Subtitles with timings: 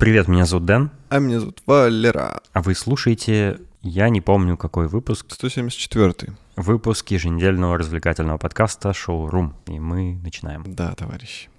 [0.00, 0.90] Привет, меня зовут Дэн.
[1.10, 2.40] А меня зовут Валера.
[2.54, 5.26] А вы слушаете, я не помню какой выпуск.
[5.28, 6.32] 174.
[6.56, 9.54] Выпуск еженедельного развлекательного подкаста «Шоу Рум».
[9.66, 10.64] И мы начинаем.
[10.66, 11.50] Да, товарищи.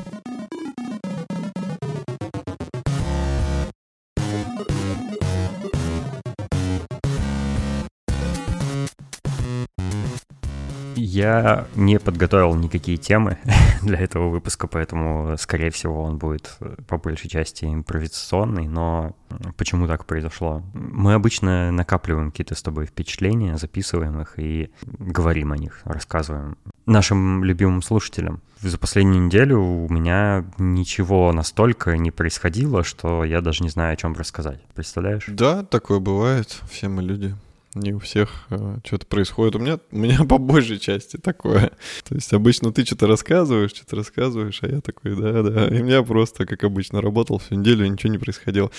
[11.12, 13.38] Я не подготовил никакие темы
[13.82, 16.58] для этого выпуска, поэтому, скорее всего, он будет
[16.88, 19.14] по большей части импровизационный, но
[19.58, 20.64] почему так произошло?
[20.74, 27.44] Мы обычно накапливаем какие-то с тобой впечатления, записываем их и говорим о них, рассказываем нашим
[27.44, 28.42] любимым слушателям.
[28.62, 33.98] За последнюю неделю у меня ничего настолько не происходило, что я даже не знаю, о
[33.98, 34.62] чем рассказать.
[34.76, 35.26] Представляешь?
[35.28, 36.62] Да, такое бывает.
[36.70, 37.36] Все мы люди
[37.74, 39.56] не у всех э, что-то происходит.
[39.56, 41.72] У меня, у меня по большей части такое.
[42.08, 45.68] То есть обычно ты что-то рассказываешь, что-то рассказываешь, а я такой, да-да.
[45.68, 48.72] И у меня просто, как обычно, работал всю неделю, и ничего не происходило.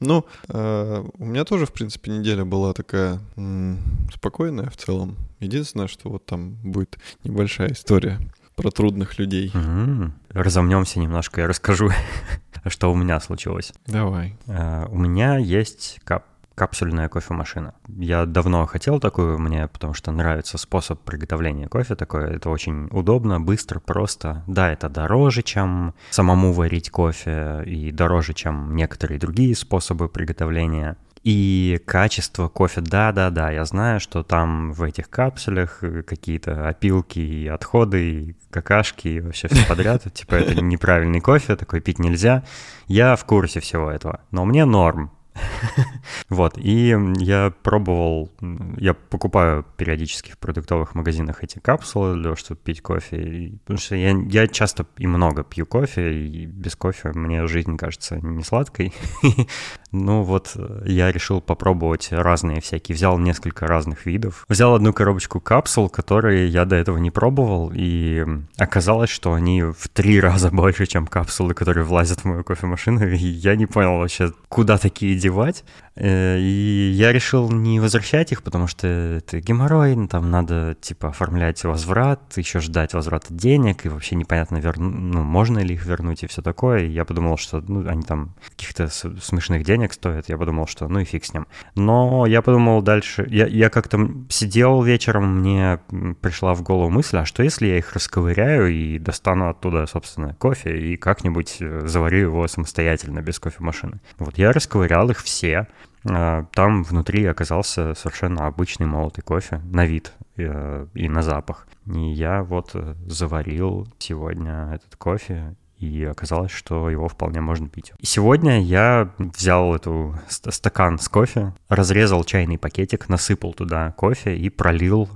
[0.00, 3.78] Ну, э, у меня тоже, в принципе, неделя была такая м-
[4.12, 5.16] спокойная в целом.
[5.38, 8.18] Единственное, что вот там будет небольшая история
[8.56, 9.50] про трудных людей.
[9.54, 10.10] Mm-hmm.
[10.30, 11.90] Разомнемся немножко, я расскажу,
[12.66, 13.72] что у меня случилось.
[13.86, 14.36] Давай.
[14.46, 17.74] Uh, у меня есть кап капсульная кофемашина.
[17.88, 22.36] Я давно хотел такую, мне потому что нравится способ приготовления кофе такой.
[22.36, 24.44] Это очень удобно, быстро, просто.
[24.46, 30.96] Да, это дороже, чем самому варить кофе, и дороже, чем некоторые другие способы приготовления.
[31.22, 38.10] И качество кофе, да-да-да, я знаю, что там в этих капсулях какие-то опилки и отходы,
[38.10, 40.12] и какашки, и вообще все подряд.
[40.12, 42.42] Типа это неправильный кофе, такой пить нельзя.
[42.88, 44.20] Я в курсе всего этого.
[44.32, 45.12] Но мне норм.
[46.28, 48.30] Вот, и я пробовал,
[48.78, 54.16] я покупаю периодически в продуктовых магазинах эти капсулы для чтобы пить кофе, потому что я,
[54.28, 58.92] я часто и много пью кофе, и без кофе мне жизнь кажется не сладкой.
[59.92, 64.46] Ну вот, я решил попробовать разные всякие, взял несколько разных видов.
[64.48, 68.26] Взял одну коробочку капсул, которые я до этого не пробовал, и
[68.56, 73.16] оказалось, что они в три раза больше, чем капсулы, которые влазят в мою кофемашину, и
[73.16, 75.62] я не понял вообще, куда такие девать.
[75.94, 81.08] Э, и я решил не возвращать их, потому что это геморрой, ну, там надо, типа,
[81.08, 86.22] оформлять возврат, еще ждать возврата денег, и вообще непонятно, верну, ну, можно ли их вернуть
[86.22, 86.84] и все такое.
[86.84, 91.00] И я подумал, что, ну, они там каких-то смешных денег стоят, я подумал, что, ну,
[91.00, 91.46] и фиг с ним.
[91.74, 95.80] Но я подумал дальше, я, я как-то сидел вечером, мне
[96.20, 100.78] пришла в голову мысль, а что если я их расковыряю и достану оттуда, собственно, кофе
[100.78, 104.00] и как-нибудь э, заварю его самостоятельно, без кофемашины.
[104.18, 105.68] Вот я расковырял их все,
[106.04, 111.66] там внутри оказался совершенно обычный молотый кофе на вид э, и на запах.
[111.86, 117.92] И я вот э, заварил сегодня этот кофе, и оказалось, что его вполне можно пить.
[117.98, 124.48] И сегодня я взял эту стакан с кофе, разрезал чайный пакетик, насыпал туда кофе и
[124.48, 125.08] пролил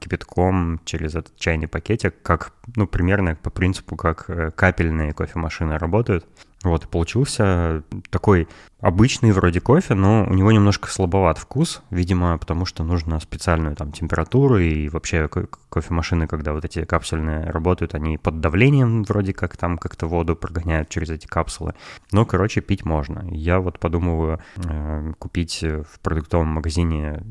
[0.00, 6.26] кипятком через этот чайный пакетик, как, ну, примерно по принципу, как э, капельные кофемашины работают.
[6.64, 8.46] Вот, получился такой
[8.80, 13.90] обычный вроде кофе, но у него немножко слабоват вкус, видимо, потому что нужно специальную там
[13.90, 15.28] температуру, и вообще
[15.70, 20.88] кофемашины, когда вот эти капсульные работают, они под давлением вроде как там как-то воду прогоняют
[20.88, 21.74] через эти капсулы.
[22.12, 23.26] Но, короче, пить можно.
[23.30, 27.22] Я вот подумываю э, купить в продуктовом магазине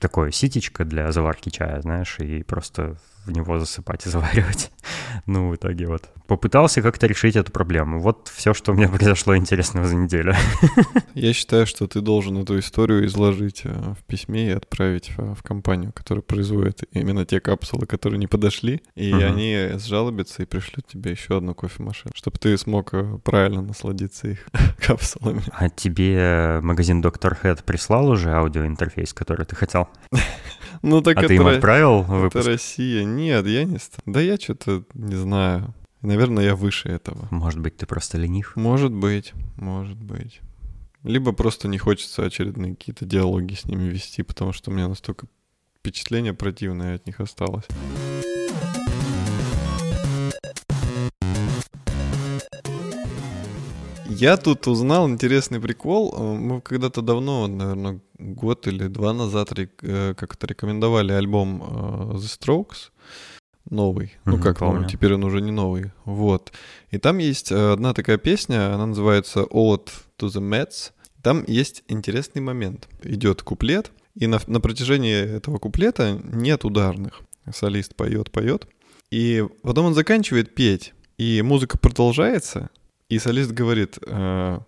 [0.00, 2.96] такое ситечко для заварки чая, знаешь, и просто
[3.28, 4.70] в него засыпать и заваривать.
[5.26, 8.00] ну, в итоге вот попытался как-то решить эту проблему.
[8.00, 10.34] Вот все, что у меня произошло интересного за неделю.
[11.14, 15.92] Я считаю, что ты должен эту историю изложить э, в письме и отправить в компанию,
[15.92, 19.22] которая производит именно те капсулы, которые не подошли, и угу.
[19.22, 24.46] они сжалобятся и пришлют тебе еще одну кофемашину, чтобы ты смог э, правильно насладиться их
[24.78, 25.42] капсулами.
[25.52, 29.88] А тебе магазин Доктор Head прислал уже аудиоинтерфейс, который ты хотел?
[30.82, 32.36] Ну так а это ты им отправил выпуск?
[32.36, 33.04] Это Россия.
[33.04, 33.78] Нет, я не...
[34.06, 35.74] Да я что-то не знаю.
[36.02, 37.26] Наверное, я выше этого.
[37.30, 38.54] Может быть, ты просто ленив?
[38.54, 40.40] Может быть, может быть.
[41.02, 45.26] Либо просто не хочется очередные какие-то диалоги с ними вести, потому что у меня настолько
[45.78, 47.64] впечатление противное от них осталось.
[54.08, 56.16] Я тут узнал интересный прикол.
[56.16, 62.90] Мы когда-то давно, наверное, год или два назад э, как-то рекомендовали альбом э, The Strokes
[63.70, 64.06] новый.
[64.06, 64.88] Mm-hmm, ну как помню.
[64.88, 65.92] теперь он уже не новый.
[66.04, 66.52] Вот.
[66.90, 70.92] И там есть э, одна такая песня, она называется Ode to the Mets.
[71.22, 72.88] Там есть интересный момент.
[73.02, 77.20] Идет куплет, и на, на протяжении этого куплета нет ударных.
[77.52, 78.66] Солист поет, поет.
[79.10, 82.70] И потом он заканчивает петь, и музыка продолжается,
[83.08, 84.58] и солист говорит, э,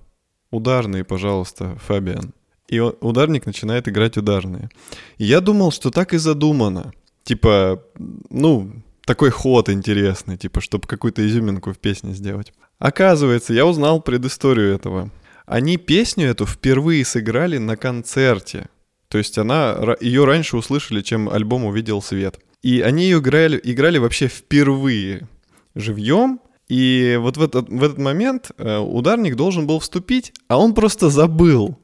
[0.51, 2.33] ударные, пожалуйста, Фабиан.
[2.69, 4.71] И ударник начинает играть ударные.
[5.19, 6.93] И я думал, что так и задумано.
[7.25, 7.83] Типа,
[8.31, 8.73] ну,
[9.05, 12.53] такой ход интересный, типа, чтобы какую-то изюминку в песне сделать.
[12.79, 15.11] Оказывается, я узнал предысторию этого.
[15.47, 18.69] Они песню эту впервые сыграли на концерте.
[19.09, 22.39] То есть она, ее раньше услышали, чем альбом увидел свет.
[22.63, 25.29] И они ее играли, играли вообще впервые
[25.75, 26.41] живьем.
[26.71, 31.11] И вот в этот, в этот момент э, ударник должен был вступить, а он просто
[31.11, 31.77] забыл.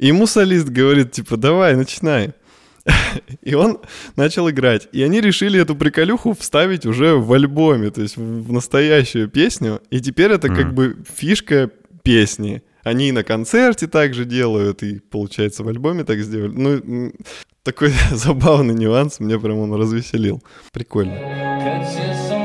[0.00, 2.32] И ему солист говорит, типа, давай, начинай.
[3.42, 3.78] И он
[4.16, 4.88] начал играть.
[4.90, 9.80] И они решили эту приколюху вставить уже в альбоме, то есть в настоящую песню.
[9.90, 11.70] И теперь это как бы фишка
[12.02, 12.64] песни.
[12.82, 16.50] Они и на концерте также делают, и, получается, в альбоме так сделали.
[16.50, 17.12] Ну,
[17.62, 20.42] такой забавный нюанс, меня прям он развеселил.
[20.72, 22.41] Прикольно.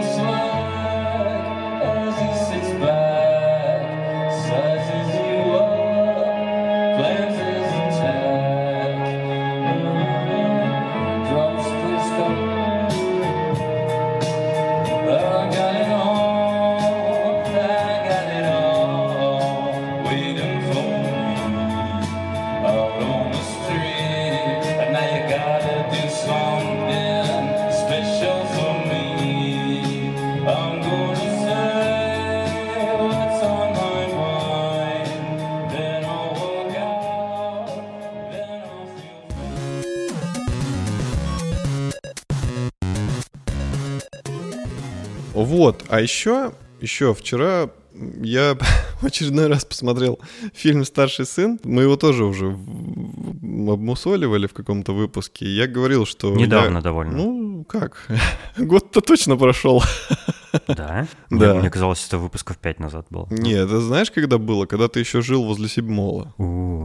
[45.57, 47.71] Вот, а еще, еще вчера
[48.21, 48.55] я
[49.01, 50.19] в очередной раз посмотрел
[50.53, 51.59] фильм «Старший сын».
[51.63, 55.47] Мы его тоже уже обмусоливали в каком-то выпуске.
[55.47, 56.35] Я говорил, что...
[56.35, 56.83] Недавно я...
[56.83, 57.17] довольно.
[57.17, 58.07] Ну, как?
[58.57, 59.81] Год-то точно прошел.
[60.67, 61.07] Да?
[61.29, 61.53] Да.
[61.53, 63.27] Мне, казалось, это выпусков 5 назад было.
[63.29, 64.65] Нет, это знаешь, когда было?
[64.65, 66.33] Когда ты еще жил возле Сибмола.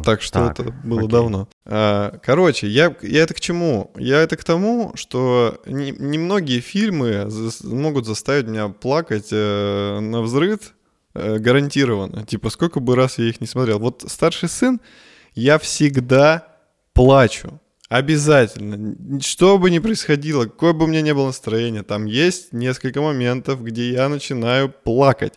[0.04, 1.48] Так что это было давно.
[1.64, 3.92] А, короче, я, я это к чему?
[3.96, 7.28] Я это к тому, что немногие не фильмы
[7.62, 10.74] могут заставить меня плакать э, на взрыв
[11.14, 12.26] э, гарантированно.
[12.26, 13.78] Типа, сколько бы раз я их не смотрел.
[13.78, 14.80] Вот «Старший сын»
[15.34, 16.48] я всегда
[16.92, 17.60] плачу.
[17.92, 19.20] Обязательно.
[19.20, 23.62] Что бы ни происходило, какое бы у меня ни было настроение, там есть несколько моментов,
[23.62, 25.34] где я начинаю плакать.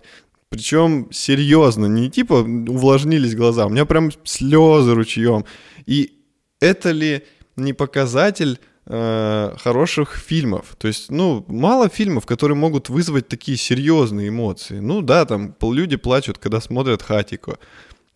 [0.48, 5.44] Причем серьезно, не типа увлажнились глаза, у меня прям слезы ручьем.
[5.86, 6.14] И
[6.62, 7.24] это ли
[7.58, 10.78] не показатель э, хороших фильмов?
[10.78, 14.80] То есть, ну, мало фильмов, которые могут вызвать такие серьезные эмоции.
[14.80, 17.58] Ну да, там люди плачут, когда смотрят Хатико.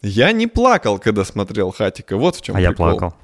[0.02, 2.16] Я не плакал, когда смотрел Хатико.
[2.16, 2.72] Вот в чем а прикол.
[2.72, 3.16] я плакал.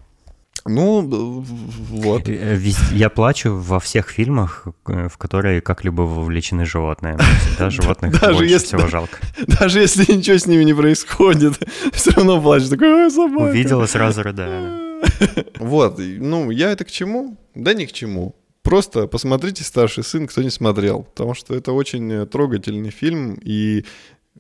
[0.68, 1.44] Ну,
[1.92, 2.28] вот.
[2.28, 2.60] Э,
[2.92, 7.18] я плачу во всех фильмах, э, в которые как-либо вовлечены животные.
[7.18, 9.20] Всегда животных даже больше если, всего жалко.
[9.60, 11.60] Даже если ничего с ними не происходит,
[11.94, 12.68] все равно плачу.
[12.70, 13.50] Такой, собака.
[13.50, 15.02] Увидела, сразу рыдаю.
[15.60, 17.38] Вот, ну, я это к чему?
[17.54, 18.36] Да ни к чему.
[18.64, 23.86] Просто посмотрите «Старший сын», кто не смотрел, потому что это очень трогательный фильм, и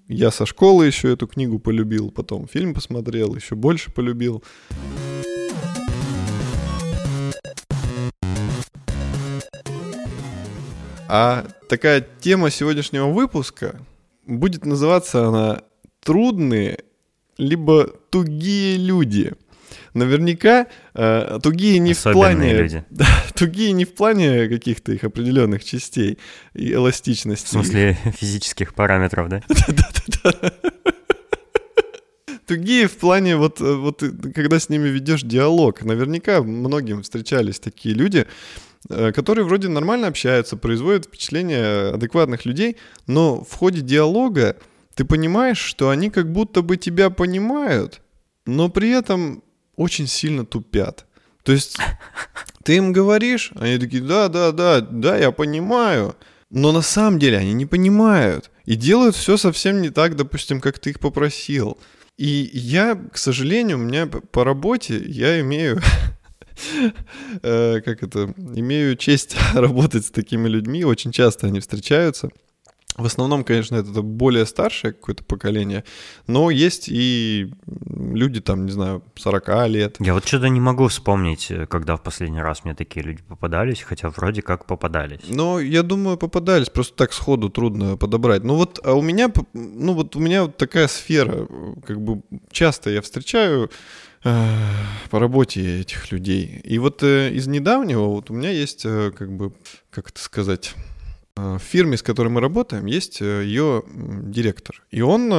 [0.07, 4.43] я со школы еще эту книгу полюбил, потом фильм посмотрел, еще больше полюбил.
[11.07, 13.79] А такая тема сегодняшнего выпуска
[14.25, 15.61] будет называться она
[16.03, 16.79] «Трудные
[17.37, 19.33] либо тугие люди».
[19.93, 22.53] Наверняка э, тугие не Особенные в плане...
[22.53, 22.85] люди.
[22.89, 26.17] Да, тугие не в плане каких-то их определенных частей
[26.53, 27.45] и эластичности.
[27.45, 29.41] В смысле физических параметров, да?
[29.47, 30.53] Да-да-да.
[32.45, 34.03] Тугие в плане вот, вот
[34.35, 35.83] когда с ними ведешь диалог.
[35.83, 38.27] Наверняка многим встречались такие люди,
[38.74, 42.77] Э, которые вроде нормально общаются, производят впечатление адекватных людей,
[43.07, 44.57] но в ходе диалога
[44.95, 48.01] ты понимаешь, что они как будто бы тебя понимают,
[48.45, 49.43] но при этом
[49.75, 51.05] очень сильно тупят.
[51.43, 51.77] То есть
[52.63, 56.15] ты им говоришь, они такие, да, да, да, да, я понимаю,
[56.49, 60.79] но на самом деле они не понимают и делают все совсем не так, допустим, как
[60.79, 61.77] ты их попросил.
[62.17, 66.14] И я, к сожалению, у меня по работе я имею Э,
[67.41, 72.29] как это, имею честь работать с такими людьми, очень часто они встречаются.
[72.97, 75.83] В основном, конечно, это более старшее какое-то поколение,
[76.27, 79.97] но есть и люди там, не знаю, 40 лет.
[79.99, 83.81] Я вот что-то не могу вспомнить, э, когда в последний раз мне такие люди попадались,
[83.81, 85.19] хотя вроде как попадались.
[85.27, 88.45] Но я думаю, попадались, просто так сходу трудно подобрать.
[88.45, 91.47] Ну вот, а у меня, ну вот у меня вот такая сфера,
[91.85, 93.69] как бы часто я встречаю
[94.25, 96.59] по работе этих людей.
[96.63, 99.53] И вот э, из недавнего вот у меня есть, э, как бы,
[99.91, 100.73] как это сказать,
[101.35, 104.81] в фирме, с которой мы работаем, есть ее директор.
[104.89, 105.29] И он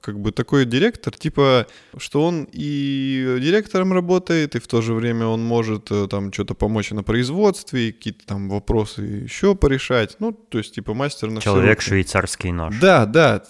[0.00, 1.68] как бы такой директор, типа,
[1.98, 6.90] что он и директором работает, и в то же время он может там что-то помочь
[6.90, 10.16] на производстве, какие-то там вопросы еще порешать.
[10.18, 12.74] Ну, то есть, типа, мастер на Человек швейцарский нож.
[12.80, 13.44] Да, да.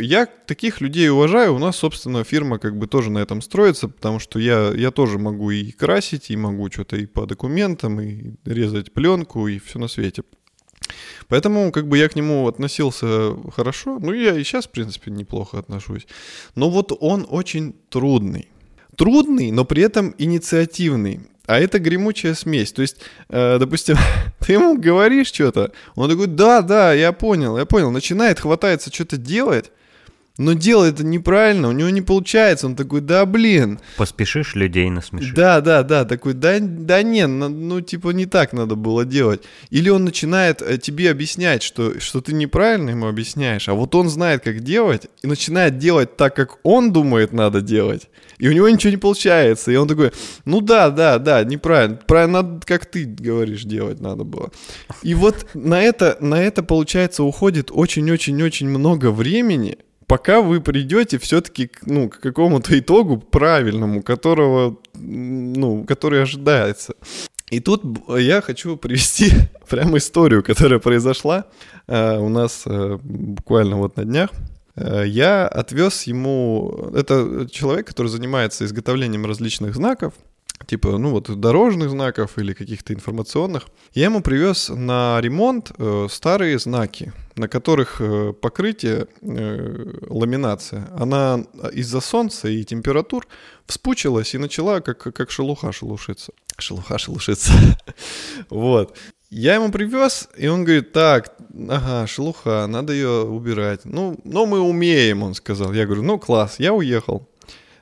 [0.00, 1.54] Я таких людей уважаю.
[1.56, 5.18] У нас, собственно, фирма как бы тоже на этом строится, потому что я, я тоже
[5.18, 9.88] могу и красить, и могу что-то и по документам, и резать пленку, и все на
[9.88, 10.22] свете.
[11.28, 13.98] Поэтому как бы я к нему относился хорошо.
[14.00, 16.06] Ну, я и сейчас, в принципе, неплохо отношусь.
[16.54, 18.48] Но вот он очень трудный.
[18.96, 21.20] Трудный, но при этом инициативный.
[21.46, 22.72] А это гремучая смесь.
[22.72, 23.96] То есть, э, допустим,
[24.38, 27.90] ты ему говоришь что-то, он такой, да, да, я понял, я понял.
[27.90, 29.72] Начинает, хватается что-то делать,
[30.40, 32.66] но делает это неправильно, у него не получается.
[32.66, 33.78] Он такой, да блин.
[33.98, 35.34] Поспешишь, людей насмешишь.
[35.34, 39.42] Да, да, да, такой, да, да не, ну типа не так надо было делать.
[39.68, 44.08] Или он начинает э, тебе объяснять, что, что ты неправильно ему объясняешь, а вот он
[44.08, 48.08] знает, как делать, и начинает делать так, как он думает надо делать.
[48.38, 49.70] И у него ничего не получается.
[49.70, 50.10] И он такой,
[50.46, 51.98] ну да, да, да, неправильно.
[52.06, 54.50] Правильно, надо, как ты говоришь, делать надо было.
[55.02, 59.76] И вот на это, на это, получается, уходит очень-очень-очень много времени,
[60.10, 66.94] пока вы придете все-таки ну, к какому-то итогу правильному, которого, ну, который ожидается.
[67.48, 69.30] И тут я хочу привести
[69.68, 71.44] прямо историю, которая произошла
[71.86, 74.30] э, у нас э, буквально вот на днях.
[74.74, 76.90] Э, я отвез ему...
[76.92, 80.14] Это человек, который занимается изготовлением различных знаков,
[80.66, 83.68] типа, ну вот дорожных знаков или каких-то информационных.
[83.92, 91.44] Я ему привез на ремонт э, старые знаки на которых э, покрытие, э, ламинация, она
[91.72, 93.26] из-за солнца и температур
[93.66, 96.32] вспучилась и начала как, как шелуха шелушиться.
[96.58, 97.52] Шелуха шелушиться.
[98.50, 98.96] вот.
[99.30, 101.36] Я ему привез, и он говорит, так,
[101.68, 103.84] ага, шелуха, надо ее убирать.
[103.84, 105.72] Ну, но мы умеем, он сказал.
[105.72, 107.28] Я говорю, ну класс, я уехал.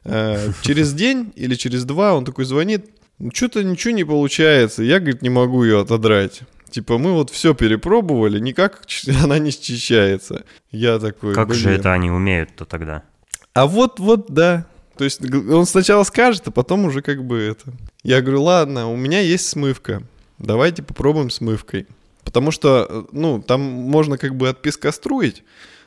[0.09, 2.87] Э, через день или через два он такой звонит,
[3.19, 6.43] ну что-то ничего не получается, я, говорит, не могу ее отодрать.
[6.71, 8.83] Типа, мы вот все перепробовали, никак
[9.23, 10.45] она не счищается.
[10.71, 11.61] Я такой, Как блин.
[11.61, 13.03] же это они умеют-то тогда?
[13.55, 14.67] А вот, вот, да.
[14.97, 17.73] То есть он сначала скажет, а потом уже как бы это.
[18.03, 20.03] Я говорю, ладно, у меня есть смывка.
[20.38, 21.87] Давайте попробуем смывкой.
[22.25, 25.45] Потому что, ну, там можно как бы от песка струить,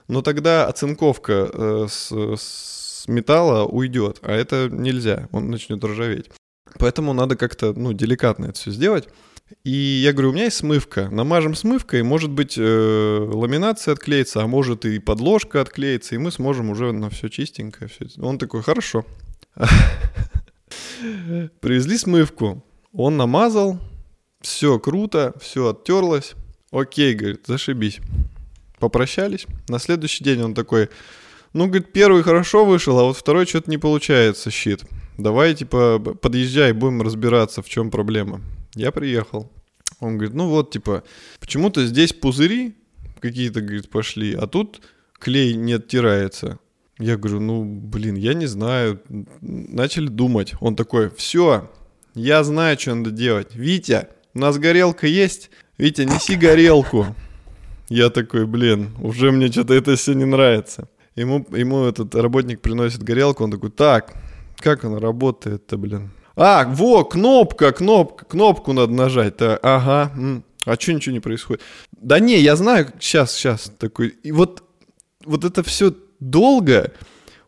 [0.08, 2.71] но тогда оцинковка э, с, с
[3.08, 6.30] металла уйдет, а это нельзя, он начнет ржаветь.
[6.80, 9.08] Поэтому надо как-то, ну, деликатно это все сделать.
[9.64, 11.10] И я говорю, у меня есть смывка.
[11.10, 16.70] Намажем смывкой, может быть, э, ламинация отклеится, а может и подложка отклеится, и мы сможем
[16.70, 17.90] уже на все чистенькое.
[17.90, 18.08] Все.
[18.22, 19.06] Он такой, хорошо.
[21.60, 22.64] Привезли смывку.
[22.94, 23.80] Он намазал,
[24.42, 26.34] все круто, все оттерлось.
[26.72, 28.00] Окей, говорит, зашибись.
[28.80, 29.46] Попрощались.
[29.68, 30.90] На следующий день он такой,
[31.54, 34.84] ну, говорит, первый хорошо вышел, а вот второй что-то не получается, щит.
[35.18, 38.42] Давай, типа, подъезжай, будем разбираться, в чем проблема.
[38.76, 39.52] Я приехал.
[40.00, 41.04] Он говорит, ну вот, типа,
[41.40, 42.76] почему-то здесь пузыри
[43.20, 44.82] какие-то, говорит, пошли, а тут
[45.20, 46.60] клей не оттирается.
[46.98, 49.02] Я говорю, ну, блин, я не знаю.
[49.42, 50.54] Начали думать.
[50.60, 51.70] Он такой, все,
[52.14, 53.56] я знаю, что надо делать.
[53.56, 55.50] Витя, у нас горелка есть?
[55.78, 57.08] Витя, неси горелку.
[57.90, 60.90] Я такой, блин, уже мне что-то это все не нравится.
[61.16, 64.14] Ему, ему этот работник приносит горелку, он такой, так,
[64.58, 66.12] как она работает-то, блин?
[66.36, 69.36] А, во, кнопка, кнопка, кнопку надо нажать.
[69.36, 69.60] -то.
[69.62, 70.12] Ага.
[70.66, 71.62] А что ничего не происходит?
[71.92, 74.10] Да не, я знаю, сейчас, сейчас такой.
[74.24, 74.64] И вот,
[75.26, 76.92] вот это все долго.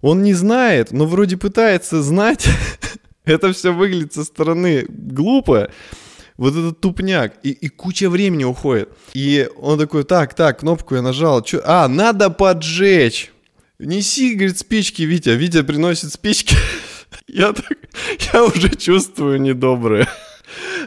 [0.02, 2.48] Он не знает, но вроде пытается знать.
[3.26, 5.70] это все выглядит со стороны глупо.
[6.38, 7.34] Вот этот тупняк.
[7.44, 8.90] И, и куча времени уходит.
[9.14, 11.42] И он такой, так, так, кнопку я нажал.
[11.44, 11.62] Чё?
[11.64, 13.33] А, надо поджечь.
[13.86, 15.30] Неси, говорит, спички, Витя.
[15.30, 16.56] Витя приносит спички.
[17.28, 17.78] Я, так,
[18.34, 20.08] я уже чувствую недоброе.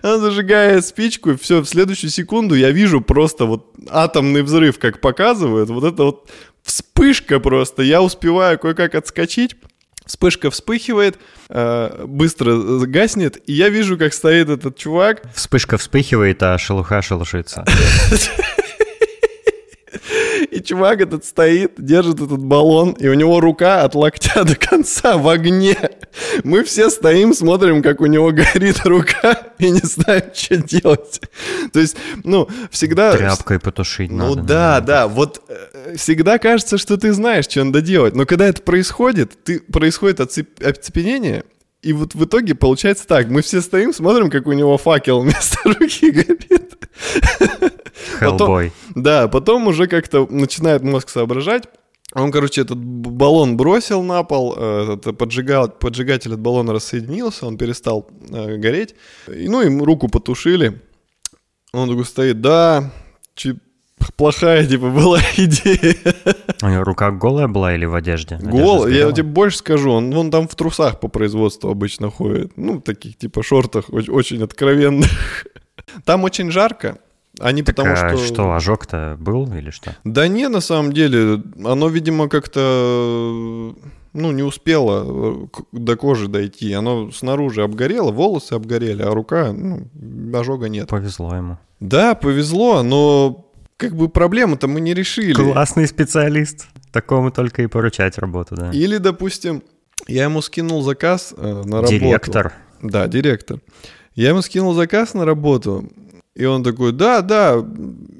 [0.02, 5.00] Она зажигает спичку, и все, в следующую секунду я вижу просто вот атомный взрыв, как
[5.00, 5.70] показывают.
[5.70, 6.30] Вот это вот
[6.62, 7.82] вспышка просто.
[7.82, 9.56] Я успеваю кое-как отскочить.
[10.04, 15.22] Вспышка вспыхивает, э, быстро гаснет, и я вижу, как стоит этот чувак.
[15.34, 17.64] Вспышка вспыхивает, а шелуха шелушится.
[20.56, 25.18] И чувак этот стоит, держит этот баллон, и у него рука от локтя до конца
[25.18, 25.76] в огне.
[26.44, 31.20] Мы все стоим, смотрим, как у него горит рука, и не знаем, что делать.
[31.74, 33.14] То есть, ну, всегда...
[33.14, 34.40] Тряпкой потушить ну, надо.
[34.40, 34.86] Ну да, наверное.
[34.86, 38.14] да, вот э, всегда кажется, что ты знаешь, что надо делать.
[38.14, 40.48] Но когда это происходит, ты, происходит оцеп...
[40.64, 41.44] оцепенение,
[41.86, 43.28] и вот в итоге получается так.
[43.28, 46.76] Мы все стоим, смотрим, как у него факел вместо руки горит.
[48.18, 48.72] Хеллбой.
[48.96, 51.64] Да, потом уже как-то начинает мозг соображать.
[52.12, 57.56] Он, короче, этот баллон бросил на пол, э, этот поджигал, поджигатель от баллона рассоединился, он
[57.56, 58.96] перестал э, гореть.
[59.28, 60.80] И, ну, ему руку потушили.
[61.72, 62.90] Он такой стоит, да,
[64.16, 65.94] плохая, типа, была идея.
[66.62, 68.38] У него рука голая была или в одежде?
[68.40, 72.56] Голая, я тебе больше скажу, он, он там в трусах по производству обычно ходит.
[72.56, 75.46] Ну, таких, типа, шортах очень, очень откровенных.
[76.04, 76.98] Там очень жарко,
[77.38, 78.24] они так, потому а что...
[78.24, 79.94] что, ожог-то был или что?
[80.04, 83.74] Да не, на самом деле, оно, видимо, как-то,
[84.14, 86.72] ну, не успело до кожи дойти.
[86.72, 89.86] Оно снаружи обгорело, волосы обгорели, а рука, ну,
[90.34, 90.88] ожога нет.
[90.88, 91.58] Повезло ему.
[91.78, 93.45] Да, повезло, но
[93.76, 95.34] как бы проблему-то мы не решили.
[95.34, 96.66] Классный специалист.
[96.92, 98.70] Такому только и поручать работу, да.
[98.70, 99.62] Или, допустим,
[100.06, 101.92] я ему скинул заказ э, на работу.
[101.92, 102.52] Директор.
[102.82, 103.60] Да, директор.
[104.14, 105.90] Я ему скинул заказ на работу,
[106.34, 107.62] и он такой, да, да,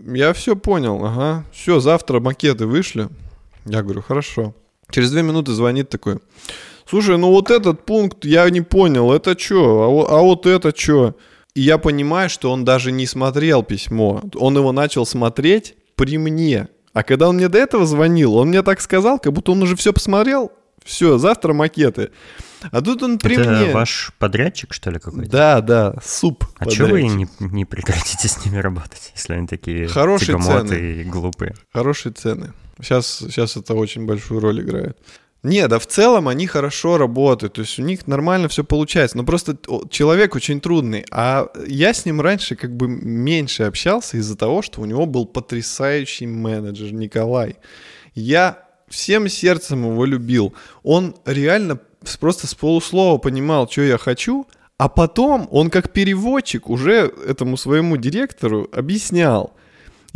[0.06, 3.08] я все понял, ага, все, завтра макеты вышли.
[3.64, 4.54] Я говорю, хорошо.
[4.90, 6.18] Через две минуты звонит такой,
[6.86, 11.16] слушай, ну вот этот пункт я не понял, это что, а, а вот это что?
[11.56, 16.68] И я понимаю, что он даже не смотрел письмо, он его начал смотреть при мне.
[16.92, 19.75] А когда он мне до этого звонил, он мне так сказал, как будто он уже
[19.75, 20.52] все посмотрел,
[20.84, 22.10] все, завтра макеты.
[22.70, 23.72] А тут он при Это мне.
[23.72, 25.30] ваш подрядчик, что ли, какой-то?
[25.30, 26.44] Да, да, суп.
[26.58, 30.75] А что вы не, не прекратите с ними работать, если они такие Хорошие цены.
[30.75, 31.54] и глупые?
[31.72, 32.52] Хорошие цены.
[32.82, 34.98] Сейчас, сейчас это очень большую роль играет.
[35.43, 39.25] Не, да в целом они хорошо работают, то есть у них нормально все получается, но
[39.25, 39.57] просто
[39.90, 44.81] человек очень трудный, а я с ним раньше как бы меньше общался из-за того, что
[44.81, 47.57] у него был потрясающий менеджер Николай.
[48.14, 50.55] Я всем сердцем его любил.
[50.83, 51.78] Он реально
[52.21, 54.47] просто с полуслова понимал, что я хочу,
[54.78, 59.55] а потом он как переводчик уже этому своему директору объяснял.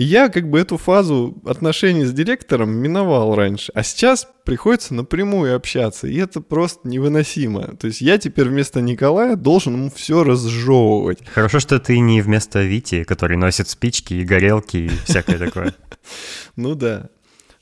[0.00, 5.54] И я как бы эту фазу отношений с директором миновал раньше, а сейчас приходится напрямую
[5.54, 7.76] общаться, и это просто невыносимо.
[7.76, 11.18] То есть я теперь вместо Николая должен ему все разжевывать.
[11.34, 15.74] Хорошо, что ты не вместо Вити, который носит спички и горелки и всякое такое.
[16.56, 17.10] Ну да.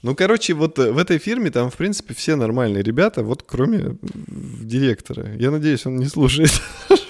[0.03, 3.97] Ну, короче, вот э, в этой фирме там, в принципе, все нормальные ребята, вот кроме
[4.03, 5.35] директора.
[5.35, 6.53] Я надеюсь, он не слушает.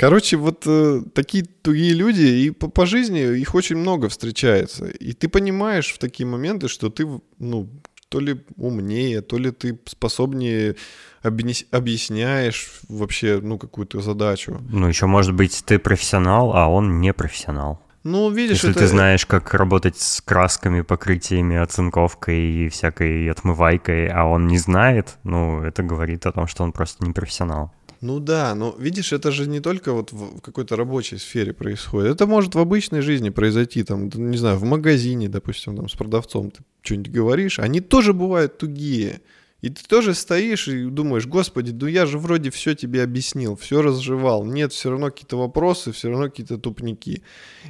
[0.00, 4.86] Короче, вот э, такие тугие люди, и по, по жизни их очень много встречается.
[4.86, 7.06] И ты понимаешь в такие моменты, что ты,
[7.38, 7.68] ну,
[8.08, 10.76] то ли умнее, то ли ты способнее
[11.20, 14.62] объясняешь вообще, ну, какую-то задачу.
[14.70, 17.82] Ну, еще, может быть, ты профессионал, а он не профессионал.
[18.02, 18.80] Ну, видишь, Если это...
[18.80, 25.18] ты знаешь, как работать с красками, покрытиями, оцинковкой и всякой отмывайкой, а он не знает,
[25.24, 27.74] ну, это говорит о том, что он просто не профессионал.
[28.00, 32.12] Ну да, но видишь, это же не только вот в какой-то рабочей сфере происходит.
[32.12, 36.50] Это может в обычной жизни произойти, там, не знаю, в магазине, допустим, там, с продавцом
[36.50, 37.58] ты что-нибудь говоришь.
[37.58, 39.20] Они тоже бывают тугие.
[39.60, 43.82] И ты тоже стоишь и думаешь, господи, ну я же вроде все тебе объяснил, все
[43.82, 44.44] разжевал.
[44.44, 47.22] Нет, все равно какие-то вопросы, все равно какие-то тупники.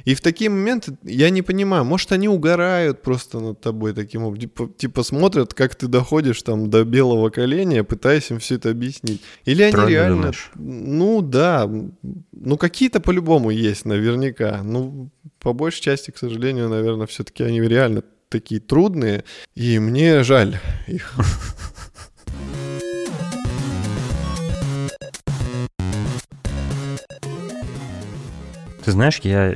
[0.05, 4.41] И в такие моменты я не понимаю, может они угорают просто над тобой таким образом.
[4.41, 9.21] Типа, типа смотрят, как ты доходишь там до белого коленя, пытаясь им все это объяснить.
[9.43, 10.15] Или они Трудно реально...
[10.15, 10.51] думаешь?
[10.55, 11.69] Ну да,
[12.31, 14.61] ну какие-то по-любому есть наверняка.
[14.63, 19.25] Ну, по большей части, к сожалению, наверное, все-таки они реально такие трудные,
[19.55, 21.13] и мне жаль их.
[28.83, 29.55] Ты знаешь, я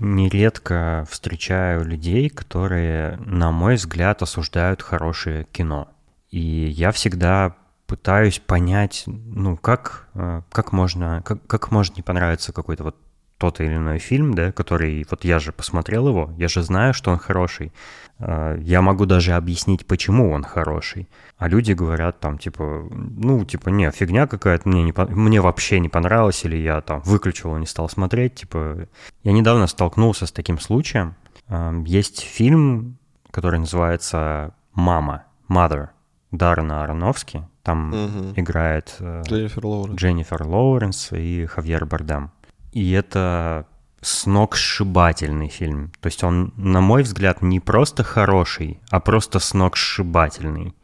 [0.00, 5.88] нередко встречаю людей, которые, на мой взгляд, осуждают хорошее кино.
[6.30, 12.52] И я всегда пытаюсь понять, ну, как, э, как можно, как, как может не понравиться
[12.52, 12.96] какой-то вот
[13.42, 17.10] тот или иной фильм, да, который, вот я же посмотрел его, я же знаю, что
[17.10, 17.72] он хороший.
[18.20, 21.08] Э, я могу даже объяснить, почему он хороший.
[21.38, 25.88] А люди говорят там, типа, ну, типа, не, фигня какая-то, мне, не, мне вообще не
[25.88, 28.86] понравилось, или я там выключил и не стал смотреть, типа.
[29.24, 31.16] Я недавно столкнулся с таким случаем.
[31.48, 32.96] Э, есть фильм,
[33.32, 35.88] который называется «Мама», «Mother»,
[36.30, 37.42] Даррена Аронофски.
[37.64, 38.32] Там Мгм.
[38.36, 39.98] играет э, Дженнифер Лоуренс.
[39.98, 42.30] Дженнифер Лоуренс и Хавьер Бардем.
[42.72, 43.66] И это
[44.00, 45.92] сногсшибательный фильм.
[46.00, 50.74] То есть он, на мой взгляд, не просто хороший, а просто сногсшибательный.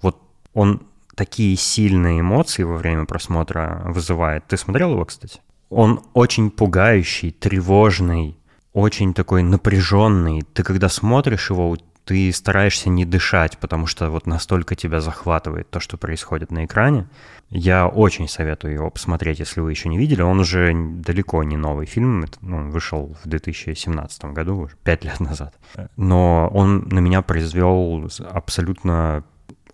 [0.00, 0.22] Вот
[0.54, 0.82] он
[1.14, 4.46] такие сильные эмоции во время просмотра вызывает.
[4.46, 5.40] Ты смотрел его, кстати?
[5.70, 8.38] Он очень пугающий, тревожный,
[8.72, 10.42] очень такой напряженный.
[10.42, 11.76] Ты когда смотришь его,
[12.08, 17.06] ты стараешься не дышать, потому что вот настолько тебя захватывает то, что происходит на экране.
[17.50, 20.22] Я очень советую его посмотреть, если вы еще не видели.
[20.22, 25.20] Он уже далеко не новый фильм, ну, он вышел в 2017 году, уже 5 лет
[25.20, 25.54] назад.
[25.98, 29.22] Но он на меня произвел абсолютно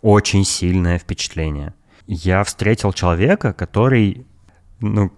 [0.03, 1.73] очень сильное впечатление.
[2.09, 4.27] Я встретил человека, который,
[4.81, 5.13] ну,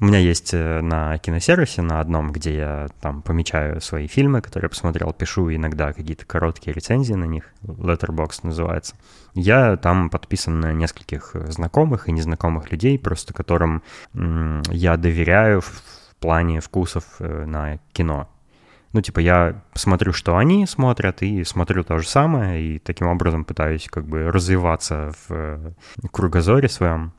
[0.00, 4.66] у меня есть э, на киносервисе, на одном, где я там помечаю свои фильмы, которые
[4.66, 8.96] я посмотрел, пишу иногда какие-то короткие рецензии на них, Letterbox называется.
[9.34, 13.82] Я там подписан на нескольких знакомых и незнакомых людей, просто которым
[14.14, 15.82] я доверяю в
[16.18, 18.28] плане вкусов э, на кино.
[18.92, 23.44] Ну, типа, я смотрю, что они смотрят, и смотрю то же самое, и таким образом
[23.44, 25.72] пытаюсь как бы развиваться в э,
[26.10, 27.12] кругозоре своем.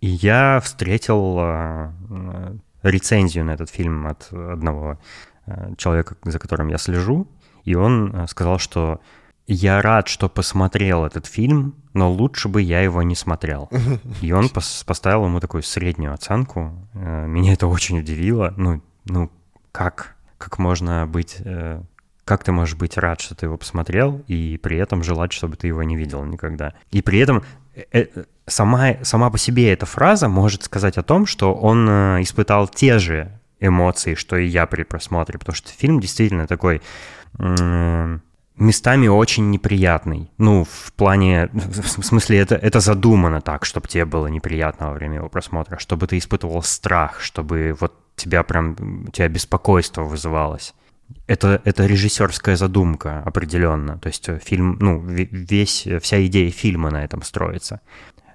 [0.00, 4.98] И я встретил э, рецензию на этот фильм от одного
[5.46, 7.26] э, человека, за которым я слежу,
[7.64, 9.00] и он э, сказал, что
[9.46, 13.70] я рад, что посмотрел этот фильм, но лучше бы я его не смотрел.
[14.20, 16.72] И он пос- поставил ему такую среднюю оценку.
[16.94, 18.52] Меня это очень удивило.
[18.56, 19.30] Ну, ну
[19.70, 20.16] как?
[20.36, 21.38] Как можно быть...
[22.24, 25.68] Как ты можешь быть рад, что ты его посмотрел, и при этом желать, чтобы ты
[25.68, 26.74] его не видел никогда?
[26.90, 27.44] И при этом
[28.46, 32.98] сама, сама по себе эта фраза может сказать о том, что он э, испытал те
[32.98, 36.82] же эмоции, что и я при просмотре, потому что фильм действительно такой
[38.56, 40.30] местами очень неприятный.
[40.38, 45.16] Ну, в плане, в смысле, это, это задумано так, чтобы тебе было неприятно во время
[45.16, 50.74] его просмотра, чтобы ты испытывал страх, чтобы вот тебя прям, тебя беспокойство вызывалось.
[51.26, 53.98] Это, это режиссерская задумка определенно.
[53.98, 57.80] То есть фильм, ну, весь, вся идея фильма на этом строится.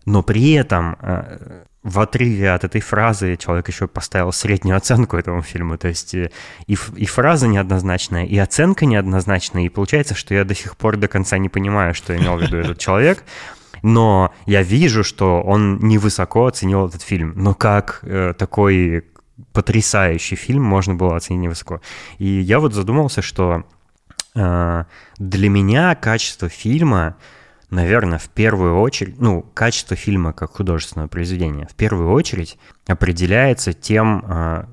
[0.05, 5.41] Но при этом э, в отрыве от этой фразы человек еще поставил среднюю оценку этому
[5.41, 5.77] фильму.
[5.77, 6.31] То есть э,
[6.67, 9.63] и, и фраза неоднозначная, и оценка неоднозначная.
[9.63, 12.57] И получается, что я до сих пор до конца не понимаю, что имел в виду
[12.57, 13.23] этот человек.
[13.84, 17.34] Но я вижу, что он невысоко оценил этот фильм.
[17.36, 19.05] Но как э, такой
[19.54, 21.82] потрясающий фильм можно было оценить невысоко.
[22.17, 23.63] И я вот задумался, что
[24.36, 24.84] э,
[25.17, 27.15] для меня качество фильма
[27.71, 34.23] наверное, в первую очередь, ну, качество фильма как художественного произведения в первую очередь определяется тем,
[34.27, 34.67] а,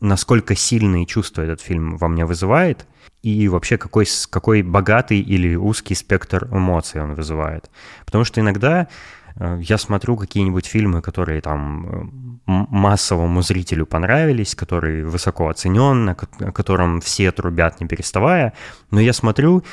[0.00, 2.86] насколько сильные чувства этот фильм во мне вызывает,
[3.22, 7.70] и вообще какой, какой богатый или узкий спектр эмоций он вызывает.
[8.06, 8.88] Потому что иногда
[9.60, 16.14] я смотрю какие-нибудь фильмы, которые там массовому зрителю понравились, которые высоко оценен, о
[16.52, 18.54] котором все трубят не переставая,
[18.90, 19.64] но я смотрю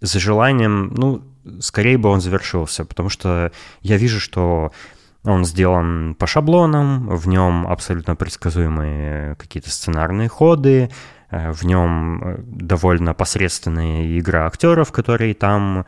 [0.00, 1.22] с желанием, ну,
[1.60, 4.72] скорее бы он завершился, потому что я вижу, что
[5.24, 10.90] он сделан по шаблонам, в нем абсолютно предсказуемые какие-то сценарные ходы, э,
[11.32, 15.86] в нем э, довольно посредственная игра актеров, которые там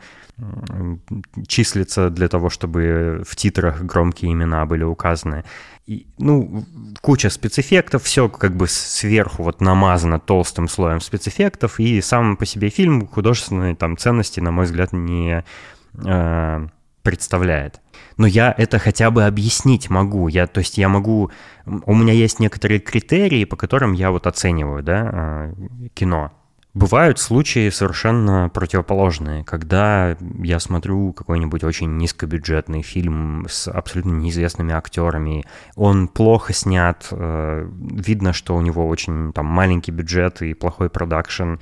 [1.47, 5.45] числятся для того, чтобы в титрах громкие имена были указаны.
[5.85, 6.65] И, ну,
[7.01, 12.69] куча спецэффектов, все как бы сверху вот намазано толстым слоем спецэффектов, и сам по себе
[12.69, 15.45] фильм художественной там ценности, на мой взгляд, не
[15.93, 16.67] э,
[17.05, 17.79] представляет.
[18.17, 20.27] Но я это хотя бы объяснить могу.
[20.27, 21.31] Я, то есть я могу...
[21.65, 25.53] У меня есть некоторые критерии, по которым я вот оцениваю да, э,
[25.93, 26.31] кино.
[26.73, 35.45] Бывают случаи совершенно противоположные, когда я смотрю какой-нибудь очень низкобюджетный фильм с абсолютно неизвестными актерами,
[35.77, 41.55] он плохо снят, э, видно, что у него очень там маленький бюджет и плохой продакшн,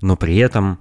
[0.00, 0.80] но при этом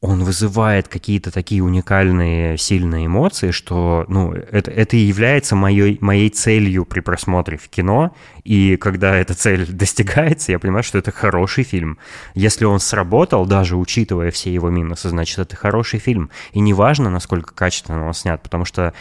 [0.00, 6.30] он вызывает какие-то такие уникальные, сильные эмоции, что, ну, это, это и является моей, моей
[6.30, 11.64] целью при просмотре в кино, и когда эта цель достигается, я понимаю, что это хороший
[11.64, 11.98] фильм.
[12.34, 16.30] Если он сработал, даже учитывая все его минусы, значит, это хороший фильм.
[16.52, 18.94] И неважно, насколько качественно он снят, потому что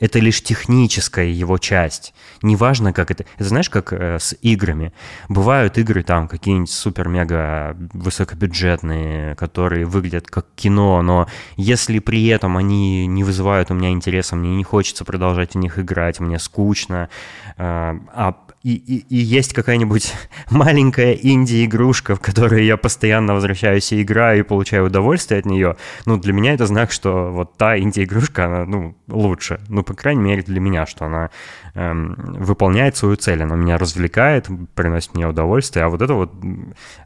[0.00, 2.14] это лишь техническая его часть.
[2.42, 3.24] Неважно, как это...
[3.36, 4.92] Это знаешь, как э, с играми.
[5.28, 13.06] Бывают игры там какие-нибудь супер-мега высокобюджетные, которые выглядят как кино, но если при этом они
[13.06, 17.10] не вызывают у меня интереса, мне не хочется продолжать в них играть, мне скучно,
[17.56, 20.12] э, а и, и, и есть какая-нибудь
[20.50, 26.18] маленькая инди-игрушка, в которую я постоянно возвращаюсь и играю, и получаю удовольствие от нее, ну,
[26.18, 29.60] для меня это знак, что вот та инди-игрушка, она, ну, лучше.
[29.68, 31.30] Ну, по крайней мере, для меня, что она
[31.74, 36.32] эм, выполняет свою цель, она меня развлекает, приносит мне удовольствие, а вот эта вот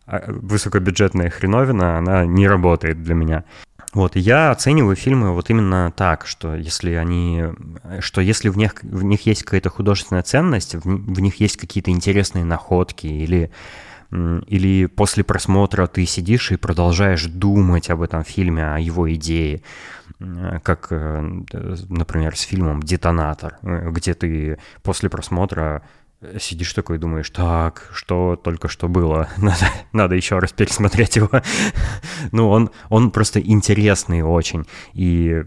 [0.06, 3.44] а, высокобюджетная хреновина, она не работает для меня.
[3.94, 7.44] Вот, я оцениваю фильмы вот именно так, что если они,
[8.00, 11.92] что если в них, в них есть какая-то художественная ценность, в, в них есть какие-то
[11.92, 13.50] интересные находки или
[14.10, 19.62] или после просмотра ты сидишь и продолжаешь думать об этом фильме, о его идее,
[20.62, 21.20] как, э,
[21.88, 25.82] например, с фильмом «Детонатор», э, где ты после просмотра
[26.38, 31.30] сидишь такой и думаешь, так, что только что было, надо, надо еще раз пересмотреть его.
[32.32, 34.64] ну, он, он просто интересный очень.
[34.92, 35.44] И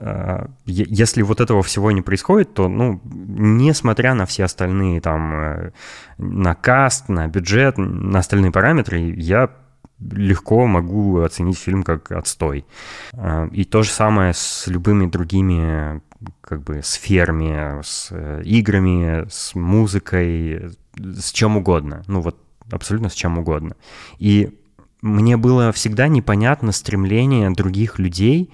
[0.00, 5.70] э, если вот этого всего не происходит, то, ну, несмотря на все остальные там, э,
[6.18, 9.50] на каст, на бюджет, на остальные параметры, я
[9.98, 12.64] легко могу оценить фильм как отстой.
[13.12, 16.02] Э, и то же самое с любыми другими
[16.40, 22.02] как бы сферами, с э, играми, с музыкой, с чем угодно.
[22.06, 22.38] Ну вот
[22.70, 23.76] абсолютно с чем угодно.
[24.18, 24.58] И
[25.00, 28.50] мне было всегда непонятно стремление других людей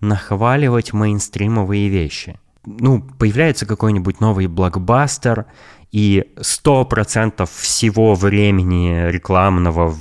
[0.00, 2.38] нахваливать мейнстримовые вещи.
[2.66, 5.46] Ну, появляется какой-нибудь новый блокбастер,
[5.94, 9.94] и 100% всего времени рекламного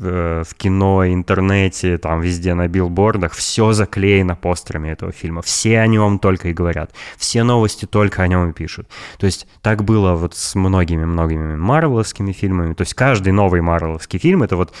[0.00, 5.42] Э, в кино, интернете, там везде на билбордах, все заклеено постерами этого фильма.
[5.42, 6.92] Все о нем только и говорят.
[7.16, 8.88] Все новости только о нем и пишут.
[9.18, 12.74] То есть так было вот с многими-многими марвеловскими фильмами.
[12.74, 14.72] То есть каждый новый марвеловский фильм— это вот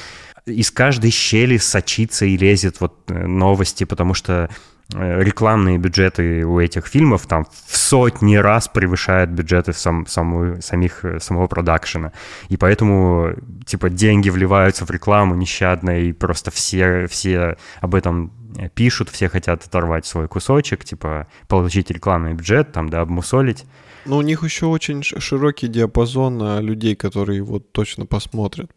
[0.46, 4.50] из каждой щели сочится и лезет вот э, новости, потому что
[4.92, 11.20] рекламные бюджеты у этих фильмов там в сотни раз превышают бюджеты сам, саму, самих, э,
[11.20, 12.12] самого продакшена.
[12.48, 18.32] И поэтому, типа, деньги вливаются в рекламу нещадно, и просто все, все об этом
[18.74, 23.64] пишут, все хотят оторвать свой кусочек, типа, получить рекламный бюджет, там, да, обмусолить.
[24.04, 28.70] Но у них еще очень широкий диапазон а, людей, которые вот точно посмотрят.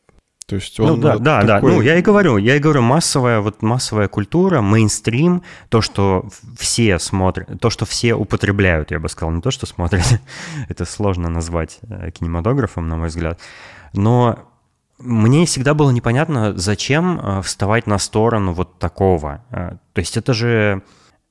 [0.47, 1.71] То есть ну он ну да, да, такой...
[1.71, 1.75] да.
[1.75, 6.99] Ну я и говорю, я и говорю массовая вот массовая культура, мейнстрим, то, что все
[6.99, 10.05] смотрят, то, что все употребляют, я бы сказал, не то, что смотрят.
[10.69, 13.41] Это сложно назвать э, кинематографом, на мой взгляд.
[13.91, 14.39] Но
[14.99, 19.43] мне всегда было непонятно, зачем э, вставать на сторону вот такого.
[19.51, 20.81] Э, то есть это же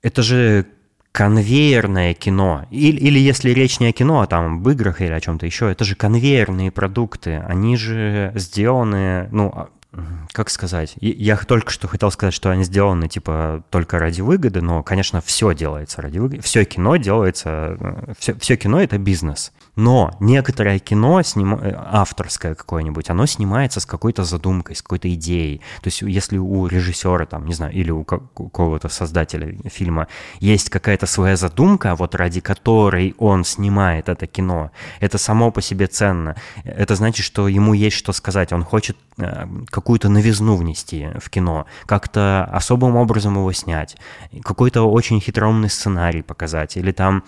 [0.03, 0.67] это же
[1.17, 2.67] конвейерное кино.
[2.71, 5.73] Или, или если речь не о кино, а там об играх или о чем-то еще,
[5.73, 7.43] это же конвейерные продукты.
[7.49, 9.69] Они же сделаны, ну, а,
[10.33, 14.83] как сказать, я только что хотел сказать, что они сделаны типа только ради выгоды, но,
[14.83, 16.43] конечно, все делается ради выгоды.
[16.43, 17.79] Все кино делается,
[18.19, 19.53] все, э, все кино это бизнес.
[19.77, 21.55] Но некоторое кино, сним...
[21.55, 25.59] Э, авторское какое-нибудь, оно снимается с какой-то задумкой, с какой-то идеей.
[25.83, 30.09] То есть если у режиссера, там, не знаю, или у какого-то создателя фильма
[30.41, 35.87] есть какая-то своя задумка, вот ради которой он снимает это кино, это само по себе
[35.87, 36.37] ценно.
[36.65, 38.53] Это значит, что ему есть что сказать.
[38.53, 43.97] Он хочет э, какую-то новизну внести в кино, как-то особым образом его снять,
[44.43, 47.25] какой-то очень хитроумный сценарий показать, или там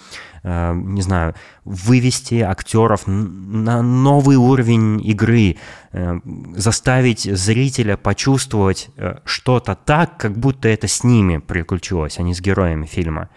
[0.74, 1.34] не знаю,
[1.64, 5.56] вывести актеров на новый уровень игры,
[5.92, 6.20] э,
[6.56, 12.40] заставить зрителя почувствовать э, что-то так, как будто это с ними приключилось, а не с
[12.40, 13.28] героями фильма.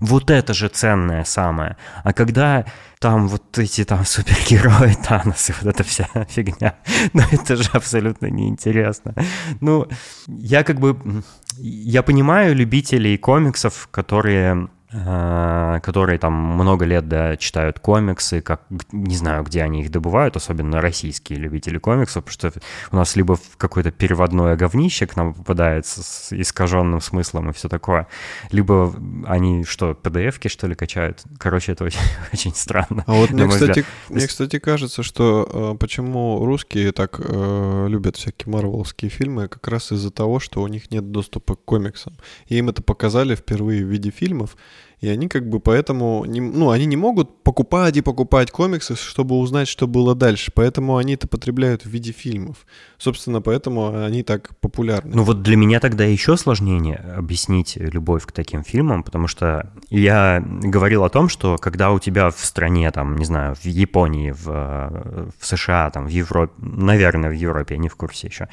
[0.00, 1.76] Вот это же ценное самое.
[2.02, 2.64] А когда
[2.98, 6.76] там вот эти там супергерои, Таносы, вот эта вся фигня,
[7.12, 9.14] ну это же абсолютно неинтересно.
[9.60, 9.86] Ну,
[10.26, 10.96] я как бы,
[11.58, 19.42] я понимаю любителей комиксов, которые которые там много лет да, читают комиксы, как не знаю,
[19.42, 24.54] где они их добывают, особенно российские любители комиксов, потому что у нас либо какое-то переводное
[24.54, 28.06] говнище к нам попадается с искаженным смыслом и все такое,
[28.50, 28.94] либо
[29.26, 31.22] они что, PDF-ки что ли качают?
[31.38, 32.00] Короче, это очень,
[32.32, 33.04] очень странно.
[33.06, 38.52] А вот мне, кстати, мне, кстати, кажется, что э, почему русские так э, любят всякие
[38.52, 42.14] марвеловские фильмы, как раз из-за того, что у них нет доступа к комиксам.
[42.46, 44.56] И им это показали впервые в виде фильмов,
[45.02, 49.36] и они как бы поэтому, не, ну, они не могут покупать и покупать комиксы, чтобы
[49.36, 50.52] узнать, что было дальше.
[50.54, 52.64] Поэтому они это потребляют в виде фильмов.
[52.98, 55.16] Собственно, поэтому они так популярны.
[55.16, 60.40] Ну вот для меня тогда еще сложнее объяснить любовь к таким фильмам, потому что я
[60.40, 65.32] говорил о том, что когда у тебя в стране, там, не знаю, в Японии, в,
[65.36, 68.48] в США, там, в Европе, наверное, в Европе, я не в курсе еще,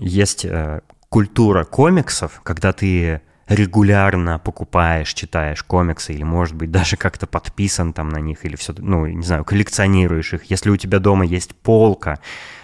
[0.00, 3.20] есть э, культура комиксов, когда ты
[3.54, 8.74] регулярно покупаешь, читаешь комиксы, или, может быть, даже как-то подписан там на них, или все,
[8.76, 10.44] ну, не знаю, коллекционируешь их.
[10.44, 12.18] Если у тебя дома есть полка,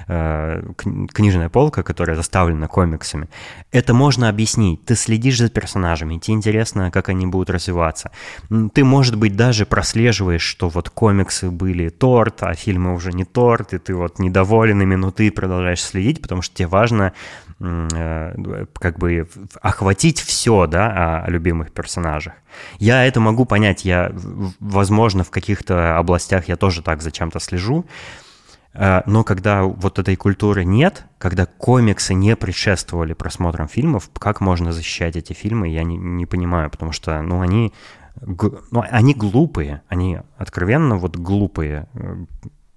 [0.08, 3.28] книжная полка, которая заставлена комиксами,
[3.70, 4.84] это можно объяснить.
[4.84, 8.10] Ты следишь за персонажами, тебе интересно, как они будут развиваться.
[8.72, 13.74] Ты, может быть, даже прослеживаешь, что вот комиксы были торт, а фильмы уже не торт,
[13.74, 17.12] и ты вот недоволен ими, но ты продолжаешь следить, потому что тебе важно
[17.60, 19.28] Э, как бы
[19.60, 22.34] охватить все, да, о любимых персонажах.
[22.78, 24.12] Я это могу понять, я,
[24.60, 28.27] возможно, в каких-то областях я тоже так зачем-то слежу, Э,
[28.74, 35.16] но когда вот этой культуры нет, когда комиксы не предшествовали просмотрам фильмов, как можно защищать
[35.16, 37.72] эти фильмы, я не, не понимаю, потому что, ну, они,
[38.20, 42.24] ну, они глупые, они откровенно вот глупые, э,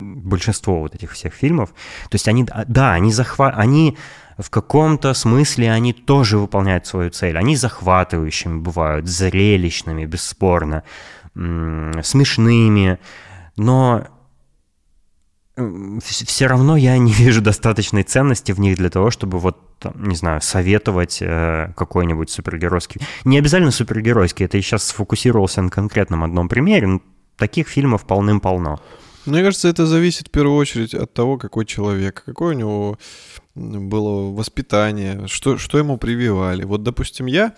[0.02, 1.70] большинство вот этих всех фильмов.
[2.10, 3.98] То есть они, да, они захват, они
[4.38, 7.38] в каком-то смысле они тоже выполняют свою цель.
[7.38, 10.84] Они захватывающими бывают, зрелищными, бесспорно,
[11.34, 13.00] смешными,
[13.56, 14.08] но
[16.02, 19.58] все равно я не вижу достаточной ценности в них для того, чтобы вот,
[19.96, 23.02] не знаю, советовать э, какой-нибудь супергеройский.
[23.26, 27.02] Не обязательно супергеройский, это я сейчас сфокусировался на конкретном одном примере, но
[27.38, 28.80] таких фильмов полным-полно.
[29.26, 32.98] Мне кажется, это зависит в первую очередь от того, какой человек, какое у него
[33.54, 36.64] было воспитание, что, что ему прививали.
[36.64, 37.54] Вот, допустим, я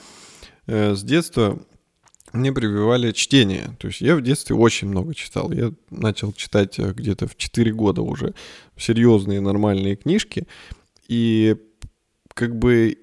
[0.68, 1.60] э, с детства
[2.34, 3.76] мне прививали чтение.
[3.80, 5.52] То есть я в детстве очень много читал.
[5.52, 8.34] Я начал читать э, где-то в 4 года уже
[8.76, 10.48] серьезные нормальные книжки.
[11.08, 11.56] И
[12.34, 12.98] как бы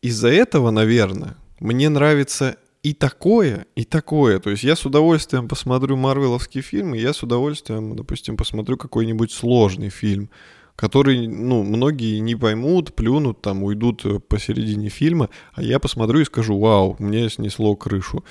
[0.00, 4.38] из-за этого, наверное, мне нравится и такое, и такое.
[4.40, 9.90] То есть я с удовольствием посмотрю марвеловские фильмы, я с удовольствием, допустим, посмотрю какой-нибудь сложный
[9.90, 10.30] фильм,
[10.74, 16.24] который, ну, многие не поймут, плюнут, там, уйдут э, посередине фильма, а я посмотрю и
[16.24, 18.24] скажу, вау, мне снесло крышу.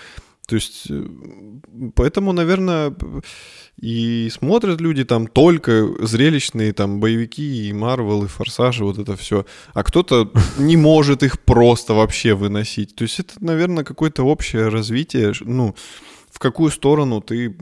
[0.49, 1.05] То есть, э,
[1.93, 2.91] поэтому, наверное,
[3.79, 9.15] и смотрят люди там только зрелищные там боевики и Марвел, и Форсаж, и вот это
[9.15, 9.45] все.
[9.73, 12.95] А кто-то не может их просто вообще выносить.
[12.95, 15.75] То есть это, наверное, какое-то общее развитие, ну,
[16.31, 17.55] в какую сторону ты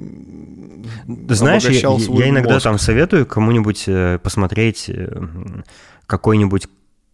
[1.28, 2.64] Знаешь, я, я иногда мозг.
[2.64, 5.10] там советую кому-нибудь э, посмотреть э,
[6.06, 6.68] какой-нибудь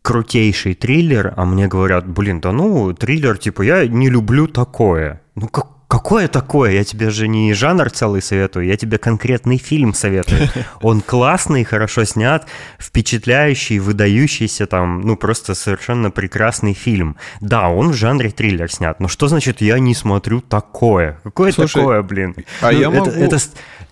[0.03, 5.21] крутейший триллер, а мне говорят, блин, да ну, триллер, типа, я не люблю такое.
[5.35, 6.71] Ну, как, Какое такое?
[6.71, 10.49] Я тебе же не жанр целый советую, я тебе конкретный фильм советую.
[10.82, 12.47] Он классный, хорошо снят,
[12.79, 17.15] впечатляющий, выдающийся там, ну просто совершенно прекрасный фильм.
[17.41, 21.19] Да, он в жанре триллер снят, но что значит я не смотрю такое?
[21.23, 22.36] Какое Слушай, такое, блин?
[22.62, 23.12] А ну, я это, могу...
[23.12, 23.38] это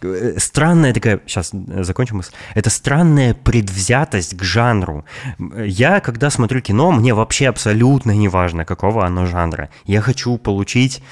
[0.02, 5.06] э, странная такая, сейчас э, закончим мысль, это странная предвзятость к жанру.
[5.38, 9.70] Я, когда смотрю кино, мне вообще абсолютно не важно, какого оно жанра.
[9.86, 11.04] Я хочу получить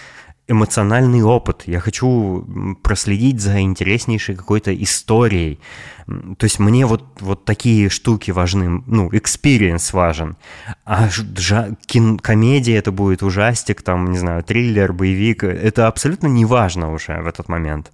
[0.50, 2.46] эмоциональный опыт, я хочу
[2.82, 5.60] проследить за интереснейшей какой-то историей.
[6.08, 10.38] То есть мне вот, вот такие штуки важны, ну, experience важен.
[10.86, 16.46] А жа- кин- комедия это будет ужастик, там, не знаю, триллер, боевик, это абсолютно не
[16.46, 17.92] важно уже в этот момент.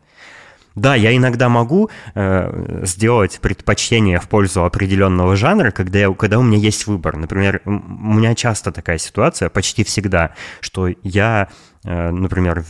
[0.76, 6.44] Да, я иногда могу э, сделать предпочтение в пользу определенного жанра, когда, я, когда у
[6.44, 7.16] меня есть выбор.
[7.16, 11.50] Например, у меня часто такая ситуация, почти всегда, что я
[11.86, 12.66] Э, например,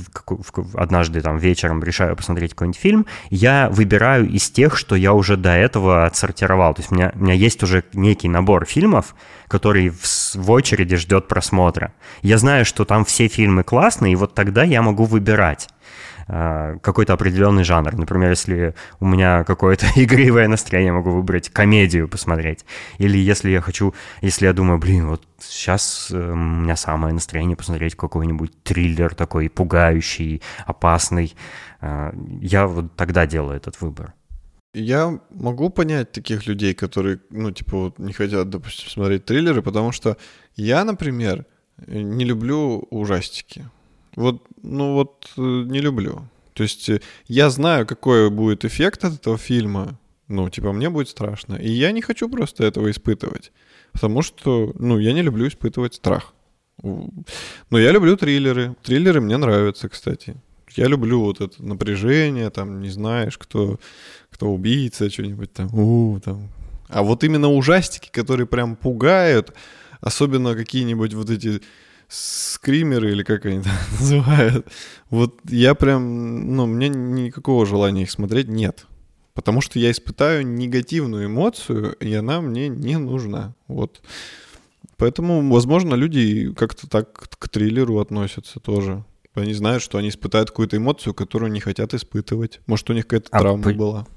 [0.73, 5.51] однажды там вечером решаю посмотреть какой-нибудь фильм, я выбираю из тех, что я уже до
[5.51, 6.73] этого отсортировал.
[6.73, 9.15] То есть у меня, у меня есть уже некий набор фильмов,
[9.47, 11.93] который в, в очереди ждет просмотра.
[12.21, 15.69] Я знаю, что там все фильмы классные, и вот тогда я могу выбирать.
[16.27, 17.95] А, какой-то определенный жанр.
[17.95, 22.65] Например, если у меня какое-то игривое настроение, могу выбрать комедию посмотреть.
[22.97, 27.55] Или если я хочу, если я думаю, блин, вот сейчас э, у меня самое настроение
[27.55, 31.35] посмотреть какой-нибудь триллер такой пугающий, опасный,
[31.79, 32.11] а,
[32.41, 34.13] я вот тогда делаю этот выбор.
[34.73, 39.91] Я могу понять таких людей, которые, ну, типа, вот не хотят, допустим, смотреть триллеры, потому
[39.91, 40.17] что
[40.55, 41.45] я, например,
[41.85, 43.69] не люблю ужастики.
[44.15, 46.27] Вот, ну вот э, не люблю.
[46.53, 49.99] То есть э, я знаю, какой будет эффект от этого фильма.
[50.27, 51.55] Ну, типа, мне будет страшно.
[51.55, 53.51] И я не хочу просто этого испытывать.
[53.91, 56.33] Потому что, ну, я не люблю испытывать страх.
[56.81, 58.75] Но я люблю триллеры.
[58.81, 60.35] Триллеры мне нравятся, кстати.
[60.75, 63.79] Я люблю вот это напряжение, там, не знаешь, кто,
[64.29, 66.49] кто убийца, что-нибудь там, у, там.
[66.89, 69.53] А вот именно ужастики, которые прям пугают,
[70.01, 71.61] особенно какие-нибудь вот эти
[72.07, 74.67] скримеры или как они там называют.
[75.09, 78.85] Вот я прям, ну, у меня никакого желания их смотреть нет.
[79.33, 83.53] Потому что я испытаю негативную эмоцию, и она мне не нужна.
[83.67, 84.01] Вот.
[84.97, 89.03] Поэтому, возможно, люди как-то так к триллеру относятся тоже.
[89.33, 92.61] Они знают, что они испытают какую-то эмоцию, которую не хотят испытывать.
[92.67, 93.73] Может, у них какая-то а травма по...
[93.73, 94.07] была.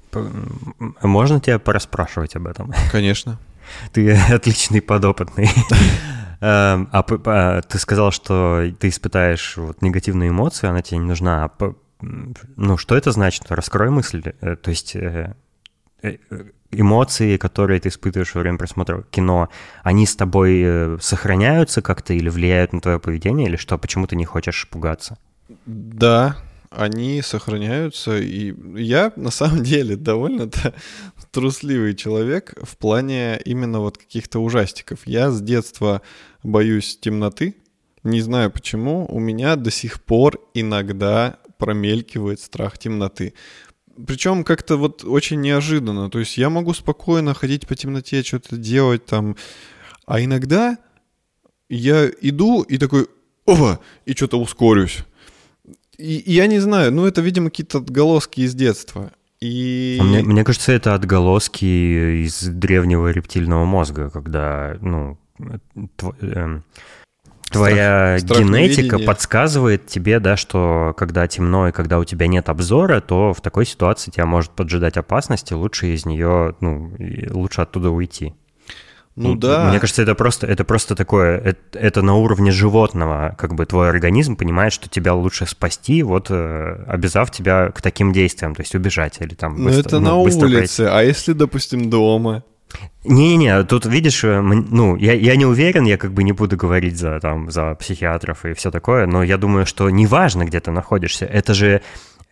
[1.03, 2.73] Можно тебя пораспрашивать об этом?
[2.91, 3.37] Конечно.
[3.91, 5.49] Ты отличный подопытный.
[6.41, 11.45] Эм, а, а ты сказал, что ты испытаешь вот негативные эмоции, она тебе не нужна.
[11.45, 13.45] А ну, что это значит?
[13.49, 14.23] Раскрой мысль.
[14.41, 15.35] Э, то есть э,
[16.01, 16.17] э,
[16.71, 19.49] эмоции, которые ты испытываешь во время просмотра кино,
[19.83, 23.77] они с тобой сохраняются как-то или влияют на твое поведение, или что?
[23.77, 25.17] Почему ты не хочешь пугаться?
[25.65, 26.37] Да,
[26.69, 28.17] они сохраняются.
[28.17, 30.49] И я, на самом деле, довольно
[31.31, 34.99] трусливый человек в плане именно вот каких-то ужастиков.
[35.05, 36.01] Я с детства
[36.43, 37.55] боюсь темноты.
[38.03, 39.05] Не знаю почему.
[39.09, 43.33] У меня до сих пор иногда промелькивает страх темноты.
[44.07, 46.09] Причем как-то вот очень неожиданно.
[46.09, 49.35] То есть я могу спокойно ходить по темноте, что-то делать там.
[50.05, 50.77] А иногда
[51.67, 53.07] я иду и такой,
[53.45, 54.99] ова, и что-то ускорюсь.
[55.97, 59.11] И, и я не знаю, ну это, видимо, какие-то отголоски из детства.
[59.41, 59.97] И...
[59.99, 65.17] А мне, мне кажется, это отголоски из древнего рептильного мозга, когда, ну,
[67.49, 72.49] твоя страх, генетика страх подсказывает тебе, да, что когда темно и когда у тебя нет
[72.49, 76.93] обзора, то в такой ситуации тебя может поджидать опасность, и лучше из нее, ну,
[77.31, 78.33] лучше оттуда уйти.
[79.19, 79.69] Ну да.
[79.69, 83.89] Мне кажется, это просто, это просто такое, это, это на уровне животного, как бы твой
[83.89, 88.75] организм понимает, что тебя лучше спасти, вот э, обязав тебя к таким действиям, то есть
[88.75, 89.61] убежать или там.
[89.61, 90.83] Ну это ну, на улице, пройти.
[90.83, 92.45] а если, допустим, дома?
[93.03, 96.97] Не-не-не, тут видишь, э, ну, я, я не уверен, я как бы не буду говорить
[96.97, 101.25] за, там, за психиатров и все такое, но я думаю, что неважно, где ты находишься,
[101.25, 101.81] это же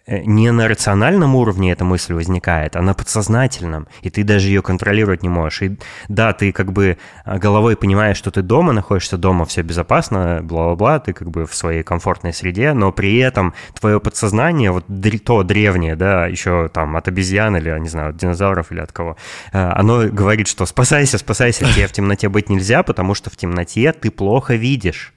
[0.08, 5.22] не на рациональном уровне эта мысль возникает, а на подсознательном, и ты даже ее контролировать
[5.22, 5.62] не можешь.
[5.62, 5.78] И
[6.08, 11.00] да, ты как бы а, головой понимаешь, что ты дома, находишься дома, все безопасно, бла-бла-бла,
[11.00, 14.86] ты как бы в своей комфортной среде, но при этом твое подсознание, вот
[15.26, 19.18] то древнее, да, еще там от обезьян или, не знаю, от динозавров или от кого,
[19.52, 23.92] э, оно говорит, что спасайся, спасайся, тебе в темноте быть нельзя, потому что в темноте
[23.92, 25.14] ты плохо видишь.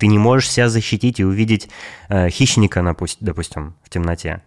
[0.00, 1.68] Ты не можешь себя защитить и увидеть
[2.08, 2.82] э, хищника,
[3.20, 4.42] допустим, в темноте.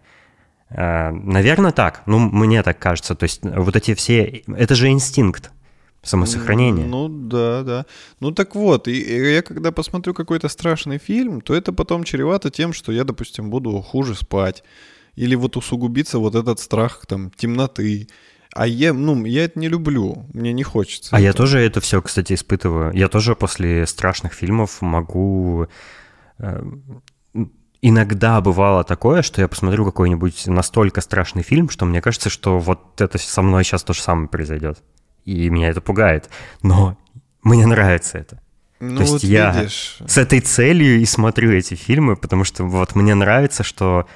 [0.68, 2.02] Э, наверное, так.
[2.06, 3.14] Ну, мне так кажется.
[3.14, 4.42] То есть вот эти все...
[4.48, 5.52] Это же инстинкт
[6.02, 6.86] самосохранения.
[6.86, 7.86] Ну, да, да.
[8.18, 12.50] Ну так вот, и, и я когда посмотрю какой-то страшный фильм, то это потом чревато
[12.50, 14.64] тем, что я, допустим, буду хуже спать.
[15.14, 18.08] Или вот усугубится вот этот страх там темноты
[18.54, 21.10] а я, ну, я это не люблю, мне не хочется.
[21.12, 21.26] А этого.
[21.26, 22.92] я тоже это все, кстати, испытываю.
[22.94, 25.66] Я тоже после страшных фильмов могу...
[26.38, 26.62] Э,
[27.82, 33.00] иногда бывало такое, что я посмотрю какой-нибудь настолько страшный фильм, что мне кажется, что вот
[33.00, 34.82] это со мной сейчас то же самое произойдет.
[35.24, 36.30] И меня это пугает.
[36.62, 36.96] Но
[37.42, 38.40] мне нравится это.
[38.80, 39.98] Ну, то есть вот я видишь.
[40.06, 44.06] с этой целью и смотрю эти фильмы, потому что вот мне нравится, что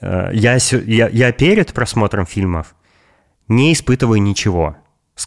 [0.00, 2.74] э, я, я, я перед просмотром фильмов
[3.48, 4.76] не испытываю ничего.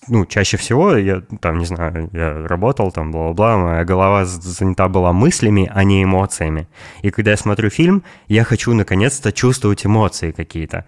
[0.09, 5.13] Ну, чаще всего, я там, не знаю, я работал там, бла-бла-бла, моя голова занята была
[5.13, 6.67] мыслями, а не эмоциями.
[7.03, 10.85] И когда я смотрю фильм, я хочу наконец-то чувствовать эмоции какие-то.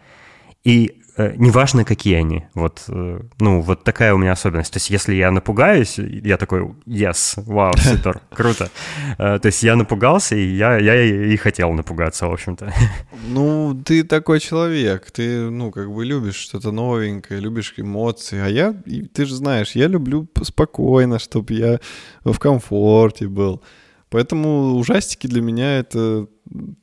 [0.66, 0.99] И
[1.38, 2.46] неважно, какие они.
[2.54, 4.72] Вот, э, ну, вот такая у меня особенность.
[4.72, 8.70] То есть, если я напугаюсь, я такой, yes, вау, супер, круто.
[9.18, 12.74] Э, то есть, я напугался, и я, я и хотел напугаться, в общем-то.
[13.28, 18.74] Ну, ты такой человек, ты, ну, как бы любишь что-то новенькое, любишь эмоции, а я,
[19.14, 21.80] ты же знаешь, я люблю спокойно, чтобы я
[22.24, 23.62] в комфорте был.
[24.10, 26.28] Поэтому ужастики для меня это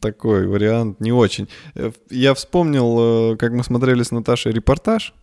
[0.01, 1.49] такой вариант не очень.
[1.75, 5.15] Э, я вспомнил, э, как мы смотрели с Наташей репортаж,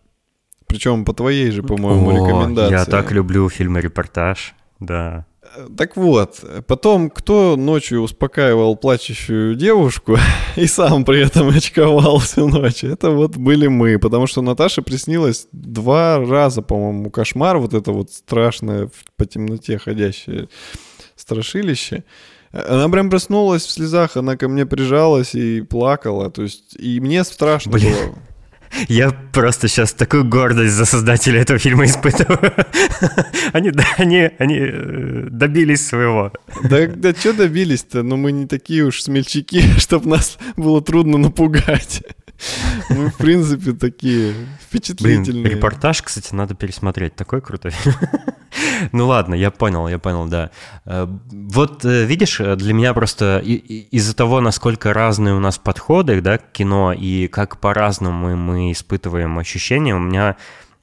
[0.66, 2.72] причем по твоей же, по-моему, О, рекомендации.
[2.72, 5.26] Я так люблю фильмы репортаж, да.
[5.56, 10.16] Э, так вот, потом кто ночью успокаивал плачущую девушку
[10.56, 15.48] и сам при этом очковал всю ночь, это вот были мы, потому что Наташе приснилось
[15.52, 20.48] два раза, по-моему, кошмар, вот это вот страшное по темноте ходящее
[21.16, 22.04] страшилище.
[22.54, 26.30] Она прям проснулась в слезах, она ко мне прижалась и плакала.
[26.30, 27.92] То есть, и мне страшно Блин.
[27.92, 28.14] было.
[28.88, 32.52] Я просто сейчас такую гордость за создателя этого фильма испытываю.
[33.52, 36.32] Они, они, они э, добились своего.
[36.64, 38.02] Да, да что добились-то?
[38.02, 42.02] Ну, мы не такие уж смельчаки, чтобы нас было трудно напугать.
[42.90, 45.42] Мы, в принципе, такие впечатлительные.
[45.42, 47.14] Блин, репортаж, кстати, надо пересмотреть.
[47.14, 47.72] Такой крутой
[48.92, 50.50] Ну ладно, я понял, я понял, да.
[50.84, 56.38] Э, вот э, видишь, для меня просто из-за того, насколько разные у нас подходы да,
[56.38, 60.36] к кино и как по-разному мы испытываем ощущения, у меня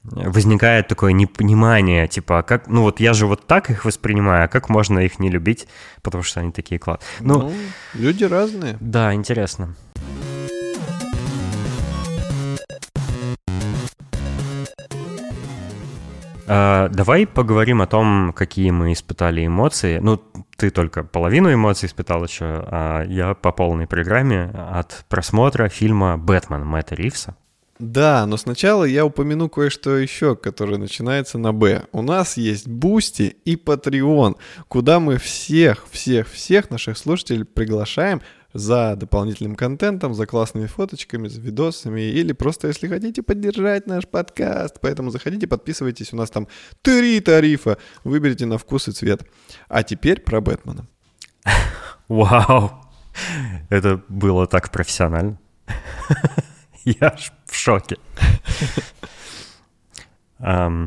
[0.04, 4.48] возникает такое непонимание, типа, а как, ну вот я же вот так их воспринимаю, а
[4.48, 5.68] как можно их не любить,
[6.02, 7.06] потому что они такие классные.
[7.20, 7.52] Ну, ну,
[7.94, 8.76] люди разные.
[8.80, 9.76] Да, интересно.
[16.46, 19.98] А, давай поговорим о том, какие мы испытали эмоции.
[19.98, 20.20] Ну,
[20.56, 26.64] ты только половину эмоций испытал еще, а я по полной программе от просмотра фильма «Бэтмен»
[26.64, 27.36] Мэтта Ривса.
[27.78, 31.82] Да, но сначала я упомяну кое-что еще, которое начинается на «Б».
[31.90, 34.36] У нас есть Бусти и Patreon,
[34.68, 38.22] куда мы всех, всех, всех наших слушателей приглашаем
[38.52, 44.80] за дополнительным контентом, за классными фоточками, за видосами, или просто если хотите поддержать наш подкаст.
[44.80, 46.48] Поэтому заходите, подписывайтесь, у нас там
[46.82, 49.26] три тарифа, выберите на вкус и цвет.
[49.68, 50.86] А теперь про Бэтмена.
[52.08, 52.72] Вау,
[53.68, 55.38] это было так профессионально.
[56.84, 57.96] Я в шоке.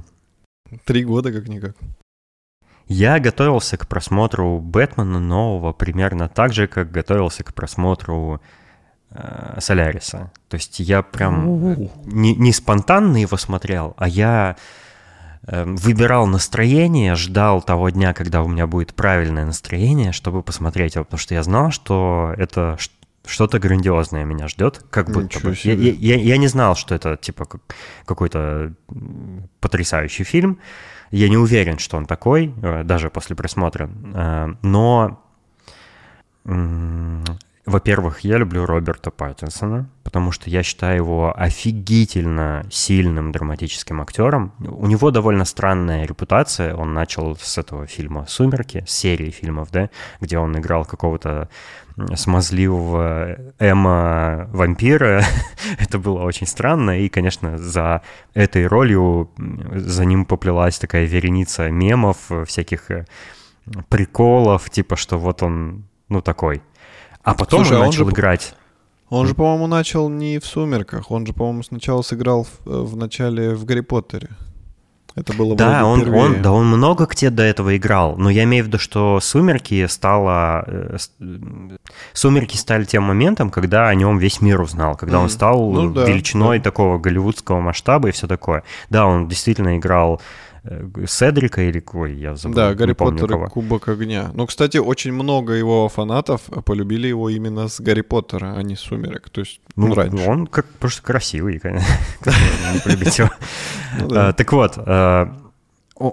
[0.83, 1.75] Три года как-никак.
[2.87, 8.41] Я готовился к просмотру Бэтмена нового примерно так же, как готовился к просмотру
[9.09, 10.31] э, Соляриса.
[10.49, 14.55] То есть я прям не, не спонтанно его смотрел, а я
[15.47, 21.05] э, выбирал настроение, ждал того дня, когда у меня будет правильное настроение, чтобы посмотреть его,
[21.05, 22.77] потому что я знал, что это
[23.25, 25.55] что-то грандиозное меня ждет, как будто бы.
[25.63, 27.47] Я, я, я не знал, что это типа
[28.05, 28.73] какой-то
[29.59, 30.59] потрясающий фильм.
[31.11, 33.89] Я не уверен, что он такой, э, даже после просмотра.
[34.13, 35.21] Э, но,
[37.65, 44.53] во-первых, я люблю Роберта Паттинсона, потому что я считаю его офигительно сильным драматическим актером.
[44.59, 46.75] У него довольно странная репутация.
[46.75, 49.89] Он начал с этого фильма «Сумерки», с серии фильмов, да,
[50.21, 51.49] где он играл какого-то
[52.13, 55.23] смазливого Эма вампира.
[55.79, 58.03] Это было очень странно, и, конечно, за
[58.35, 59.31] этой ролью
[59.73, 63.05] за ним поплелась такая вереница мемов, всяких э,
[63.89, 66.61] приколов, типа, что вот он, ну, такой.
[67.25, 68.55] А потом Слушай, он а начал он же, играть.
[69.09, 72.95] Он же, по-моему, начал не в «Сумерках», он же, по-моему, сначала сыграл в, э, в
[72.95, 74.29] начале в «Гарри Поттере».
[75.15, 78.65] Это было да, он, он, да, он много где до этого играл, но я имею
[78.65, 80.65] в виду, что «Сумерки» стало...
[80.67, 80.97] Э,
[82.13, 85.23] «Сумерки» стали тем моментом, когда о нем весь мир узнал, когда mm.
[85.23, 86.65] он стал ну, да, величиной да.
[86.65, 88.63] такого голливудского масштаба и все такое.
[88.89, 90.44] Да, он действительно играл Э,
[91.07, 92.55] Седрика или кой, я забыл.
[92.55, 94.31] Да, Гарри Поттер и Кубок огня.
[94.33, 99.29] Ну, кстати, очень много его фанатов полюбили его именно с Гарри Поттера, а не Сумерек.
[99.29, 100.27] То есть, ну, раньше.
[100.27, 101.87] он как просто красивый, конечно.
[102.73, 103.29] Не полюбить его.
[103.97, 105.33] Ну а, так вот, а,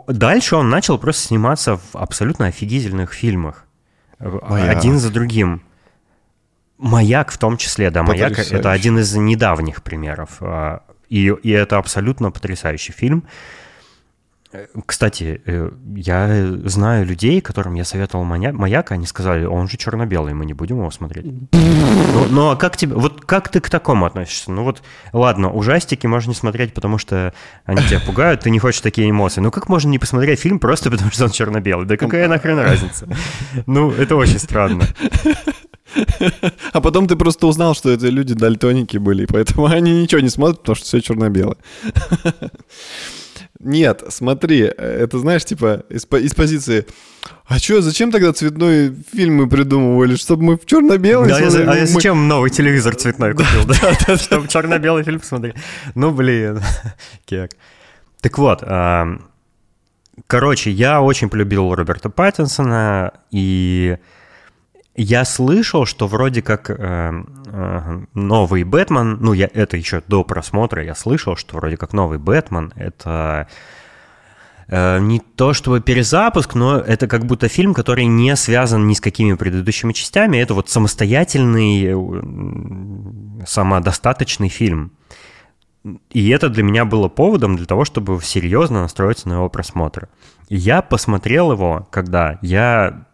[0.07, 3.65] дальше он начал просто сниматься в абсолютно офигительных фильмах.
[4.19, 5.63] Один за другим.
[6.79, 10.37] Маяк в том числе, да, Маяк— это один из недавних примеров.
[10.41, 13.25] А, и, и это абсолютно потрясающий фильм.
[14.87, 20.45] Кстати, э, я знаю людей, которым я советовал «Маяк», они сказали, он же черно-белый, мы
[20.45, 21.27] не будем его смотреть.
[21.53, 24.51] Ну, ну а как тебе, вот как ты к такому относишься?
[24.53, 24.83] Ну вот,
[25.13, 27.35] ладно, ужастики можно не смотреть, потому что
[27.65, 29.41] они тебя пугают, ты не хочешь такие эмоции.
[29.41, 31.87] Ну как можно не посмотреть фильм просто потому, что он черно-белый?
[31.87, 33.09] Да какая нахрен разница?
[33.67, 34.85] Ну, это очень странно.
[36.73, 40.61] А потом ты просто узнал, что это люди дальтоники были, поэтому они ничего не смотрят,
[40.61, 41.57] потому что все черно-белое.
[43.61, 46.87] Нет, смотри, это знаешь, типа, из, из позиции
[47.47, 50.17] а что, зачем тогда цветной фильм мы придумывали?
[50.17, 51.69] Чтобы мы в черно-белый да, смотрели?
[51.69, 51.87] А мы...
[51.87, 53.67] зачем новый телевизор цветной купил?
[53.67, 55.55] Да, Чтобы черно-белый фильм смотреть.
[55.95, 56.63] Ну, блин,
[57.27, 57.53] кек.
[58.21, 58.63] Так вот,
[60.27, 63.99] короче, я очень полюбил Роберта Паттинсона, и
[64.95, 70.85] я слышал, что вроде как э, э, новый Бэтмен, ну, я, это еще до просмотра,
[70.85, 73.49] я слышал, что вроде как новый Бэтмен— это
[74.69, 79.01] э, не то чтобы перезапуск, но это как будто фильм, который не связан ни с
[79.01, 80.37] какими предыдущими частями.
[80.37, 84.93] Это вот самостоятельный, э, самодостаточный фильм.
[86.11, 90.09] И это для меня было поводом для того, чтобы серьезно настроиться на его просмотр.
[90.51, 93.07] Я посмотрел его, когда я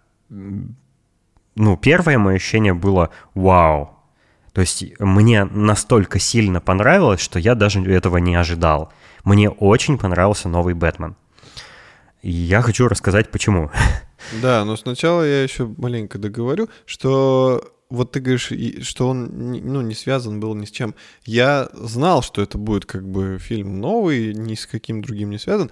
[1.58, 3.90] ну, первое мое ощущение было «Вау!».
[4.52, 8.92] То есть мне настолько сильно понравилось, что я даже этого не ожидал.
[9.24, 11.16] Мне очень понравился новый Бэтмен.
[12.22, 13.70] И я хочу рассказать, почему.
[14.42, 18.52] Да, но сначала я еще маленько договорю, что вот ты говоришь,
[18.82, 20.94] что он ну, не связан был ни с чем.
[21.24, 25.70] Я знал, что это будет как бы фильм новый, ни с каким другим не связан.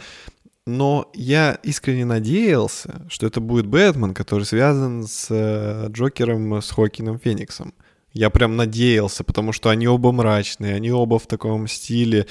[0.66, 7.20] Но я искренне надеялся, что это будет Бэтмен, который связан с э, Джокером, с Хокином
[7.20, 7.72] Фениксом.
[8.12, 12.26] Я прям надеялся, потому что они оба мрачные, они оба в таком стиле,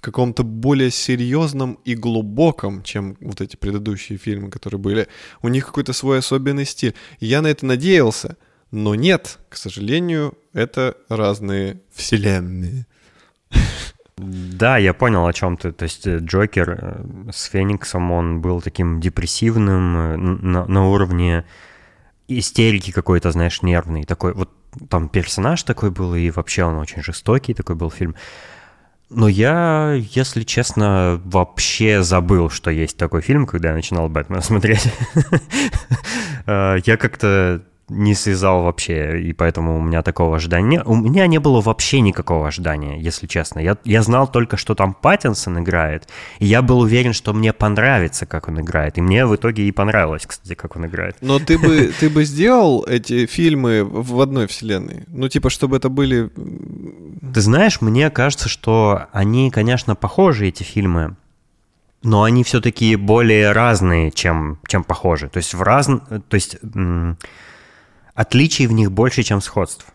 [0.00, 5.08] каком-то более серьезном и глубоком, чем вот эти предыдущие фильмы, которые были.
[5.42, 6.94] У них какой-то свой особенный стиль.
[7.18, 8.36] И я на это надеялся,
[8.70, 12.86] но нет, к сожалению, это разные вселенные.
[14.20, 15.72] Да, я понял, о чем ты.
[15.72, 21.44] То есть э, Джокер э, с Фениксом, он был таким депрессивным э, на, на уровне
[22.28, 24.04] истерики какой-то, знаешь, нервный.
[24.04, 24.50] Такой вот
[24.88, 28.14] там персонаж такой был, и вообще он очень жестокий такой был фильм.
[29.08, 34.86] Но я, если честно, вообще забыл, что есть такой фильм, когда я начинал Бэтмена смотреть.
[36.46, 40.82] Я как-то не связал вообще, и поэтому у меня такого ожидания...
[40.84, 43.58] У меня не было вообще никакого ожидания, если честно.
[43.58, 48.26] Я, я знал только, что там Паттинсон играет, и я был уверен, что мне понравится,
[48.26, 48.96] как он играет.
[48.96, 51.16] И мне в итоге и понравилось, кстати, как он играет.
[51.20, 55.04] Но ты бы, ты бы сделал эти фильмы в одной вселенной?
[55.08, 56.30] Ну, типа, чтобы это были...
[57.34, 61.16] Ты знаешь, мне кажется, что они, конечно, похожи, эти фильмы,
[62.02, 65.28] но они все-таки более разные, чем, чем похожи.
[65.28, 65.86] То есть в раз...
[65.86, 66.56] То есть
[68.20, 69.86] отличий в них больше, чем сходств.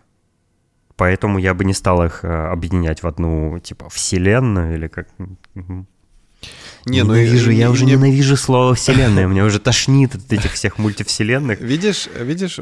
[0.96, 5.08] Поэтому я бы не стал их э, объединять в одну, типа, вселенную или как...
[6.86, 7.94] Не, ну ненавижу, ну, я уже мне...
[7.94, 11.60] ненавижу слово вселенная, мне уже тошнит от этих всех мультивселенных.
[11.60, 12.60] Видишь, видишь,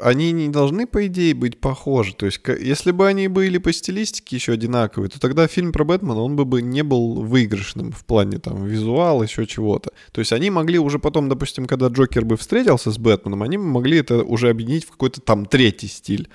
[0.00, 2.14] они не должны, по идее, быть похожи.
[2.14, 6.20] То есть, если бы они были по стилистике еще одинаковые, то тогда фильм про Бэтмена,
[6.20, 9.90] он бы не был выигрышным в плане там визуала, еще чего-то.
[10.12, 13.98] То есть они могли уже потом, допустим, когда Джокер бы встретился с Бэтменом, они могли
[13.98, 16.28] это уже объединить в какой-то там третий стиль.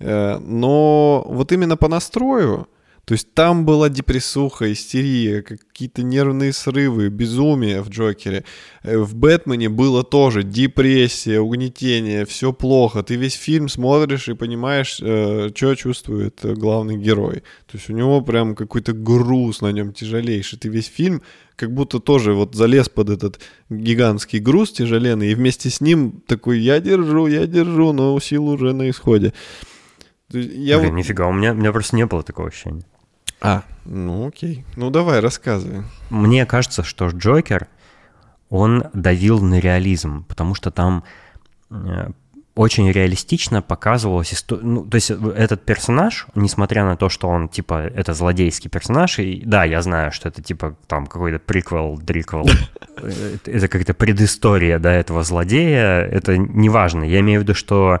[0.00, 2.68] Э, но вот именно по настрою,
[3.08, 8.44] то есть там была депрессуха, истерия, какие-то нервные срывы, безумие в Джокере.
[8.82, 13.02] Э, в Бэтмене было тоже депрессия, угнетение, все плохо.
[13.02, 17.36] Ты весь фильм смотришь и понимаешь, э, что чувствует главный герой.
[17.66, 20.58] То есть у него прям какой-то груз на нем тяжелейший.
[20.58, 21.22] Ты весь фильм
[21.56, 23.40] как будто тоже вот залез под этот
[23.70, 28.74] гигантский груз тяжеленный, и вместе с ним такой «я держу, я держу, но сил уже
[28.74, 29.32] на исходе».
[30.30, 30.98] Я Блин, вот...
[30.98, 32.84] нифига, у меня, у меня просто не было такого ощущения.
[33.40, 34.64] А, ну окей.
[34.76, 35.82] Ну давай, рассказывай.
[36.10, 37.68] Мне кажется, что Джокер,
[38.50, 41.04] он давил на реализм, потому что там
[41.70, 42.10] э,
[42.54, 44.62] очень реалистично показывалось история.
[44.64, 49.42] Ну, то есть этот персонаж, несмотря на то, что он, типа, это злодейский персонаж, и
[49.44, 52.48] да, я знаю, что это, типа, там какой-то приквел, дриквел,
[52.96, 57.04] э, это какая-то предыстория, да, этого злодея, это неважно.
[57.04, 58.00] Я имею в виду, что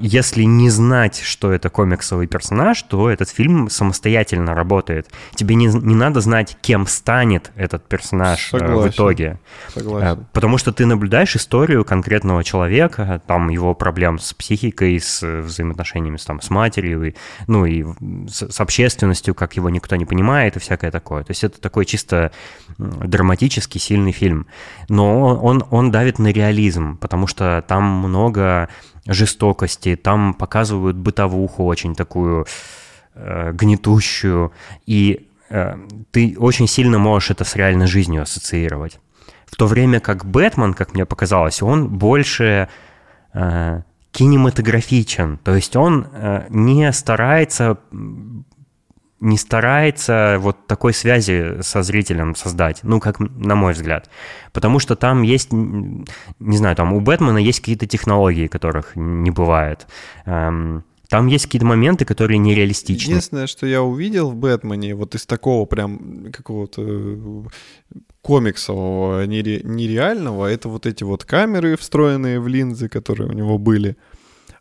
[0.00, 5.08] если не знать, что это комиксовый персонаж, то этот фильм самостоятельно работает.
[5.34, 8.78] Тебе не, не надо знать, кем станет этот персонаж Согласен.
[8.78, 9.38] в итоге.
[9.74, 10.20] Согласен.
[10.20, 16.16] Э, потому что ты наблюдаешь историю конкретного человека, там его проблем с психикой, с взаимоотношениями
[16.16, 17.14] с, там, с матерью, и,
[17.46, 17.84] ну и
[18.28, 21.22] с, с общественностью, как его никто не понимает и всякое такое.
[21.22, 22.32] То есть это такой чисто
[22.78, 24.46] драматический, сильный фильм.
[24.88, 28.70] Но он, он давит на реализм, потому что там много
[29.06, 32.46] жестокости, там показывают бытовуху очень такую
[33.14, 34.52] э, гнетущую,
[34.86, 35.76] и э,
[36.10, 38.98] ты очень сильно можешь это с реальной жизнью ассоциировать.
[39.46, 42.68] В то время как Бэтмен, как мне показалось, он больше
[43.32, 43.82] э,
[44.12, 47.78] кинематографичен, то есть он э, не старается
[49.20, 54.08] не старается вот такой связи со зрителем создать, ну, как на мой взгляд.
[54.52, 59.86] Потому что там есть, не знаю, там у Бэтмена есть какие-то технологии, которых не бывает.
[60.24, 63.10] Эм, там есть какие-то моменты, которые нереалистичны.
[63.10, 67.42] Единственное, что я увидел в Бэтмене, вот из такого прям какого-то э,
[68.22, 73.96] комиксового, нереального, это вот эти вот камеры, встроенные в линзы, которые у него были.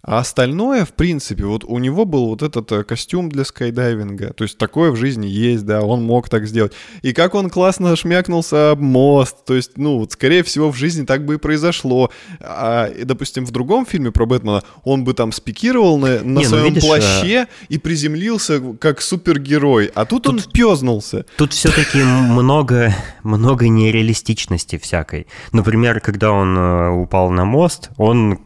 [0.01, 4.31] А остальное, в принципе, вот у него был вот этот э, костюм для скайдайвинга.
[4.31, 6.71] То есть такое в жизни есть, да, он мог так сделать.
[7.01, 9.43] И как он классно шмякнулся об мост.
[9.45, 12.11] То есть, ну, вот, скорее всего, в жизни так бы и произошло.
[12.39, 16.63] А, допустим, в другом фильме про Бэтмена он бы там спикировал на, на Не, своем
[16.63, 17.47] ну, видишь, плаще а...
[17.67, 19.91] и приземлился как супергерой.
[19.95, 21.25] А тут, тут он пёзнулся.
[21.35, 25.27] Тут все-таки много, много нереалистичности всякой.
[25.51, 28.39] Например, когда он э, упал на мост, он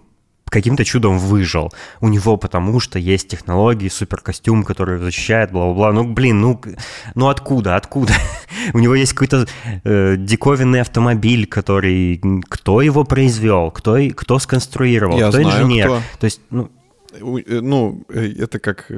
[0.53, 1.73] каким-то чудом выжил.
[1.99, 5.91] У него потому что есть технологии, суперкостюм, который защищает, бла-бла-бла.
[5.91, 6.61] Ну, блин, ну,
[7.15, 8.13] ну откуда, откуда?
[8.73, 9.47] У него есть какой-то
[9.83, 12.21] э, диковинный автомобиль, который...
[12.49, 13.71] Кто его произвел?
[13.71, 15.17] Кто, кто сконструировал?
[15.17, 15.87] Я кто знаю, инженер?
[15.87, 16.01] Кто.
[16.19, 16.69] То есть, ну...
[17.19, 18.91] Э, ну, э, это как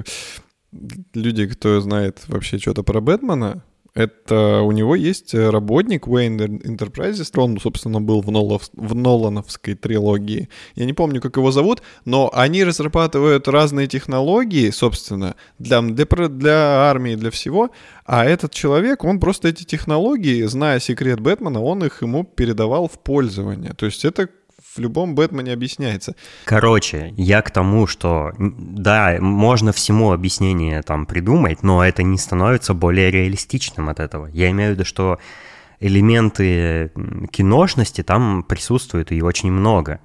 [1.13, 3.63] люди, кто знает вообще что-то про Бэтмена,
[3.95, 9.75] это у него есть э, работник Wayne Enterprises, он, собственно, был в, Нолов, в Нолановской
[9.75, 10.49] трилогии.
[10.75, 16.89] Я не помню, как его зовут, но они разрабатывают разные технологии, собственно, для, для, для
[16.89, 17.71] армии, для всего.
[18.05, 22.99] А этот человек, он просто эти технологии, зная секрет Бэтмена, он их ему передавал в
[22.99, 23.71] пользование.
[23.73, 24.27] То есть это
[24.75, 26.15] в любом Бэтмене объясняется.
[26.43, 32.73] Короче, я к тому, что да, можно всему объяснение там придумать, но это не становится
[32.73, 34.27] более реалистичным от этого.
[34.27, 35.19] Я имею в виду, что
[35.79, 36.91] элементы
[37.31, 39.99] киношности там присутствуют и очень много.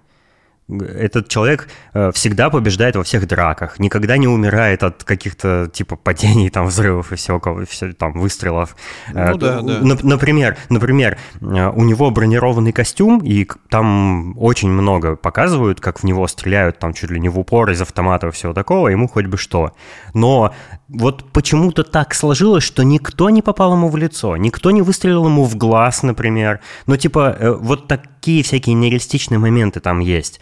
[0.78, 6.50] Этот человек э, всегда побеждает во всех драках, никогда не умирает от каких-то типа падений,
[6.50, 8.76] там, взрывов и всего, все, там, выстрелов.
[9.12, 9.80] Ну, да, да.
[10.02, 16.78] Например, например, у него бронированный костюм, и там очень много показывают, как в него стреляют,
[16.78, 19.72] там, чуть ли не в упор из автомата и всего такого, ему хоть бы что.
[20.14, 20.54] Но
[20.88, 25.44] вот почему-то так сложилось, что никто не попал ему в лицо, никто не выстрелил ему
[25.44, 26.60] в глаз, например.
[26.86, 30.40] Ну, типа, э, вот такие всякие нереалистичные моменты там есть.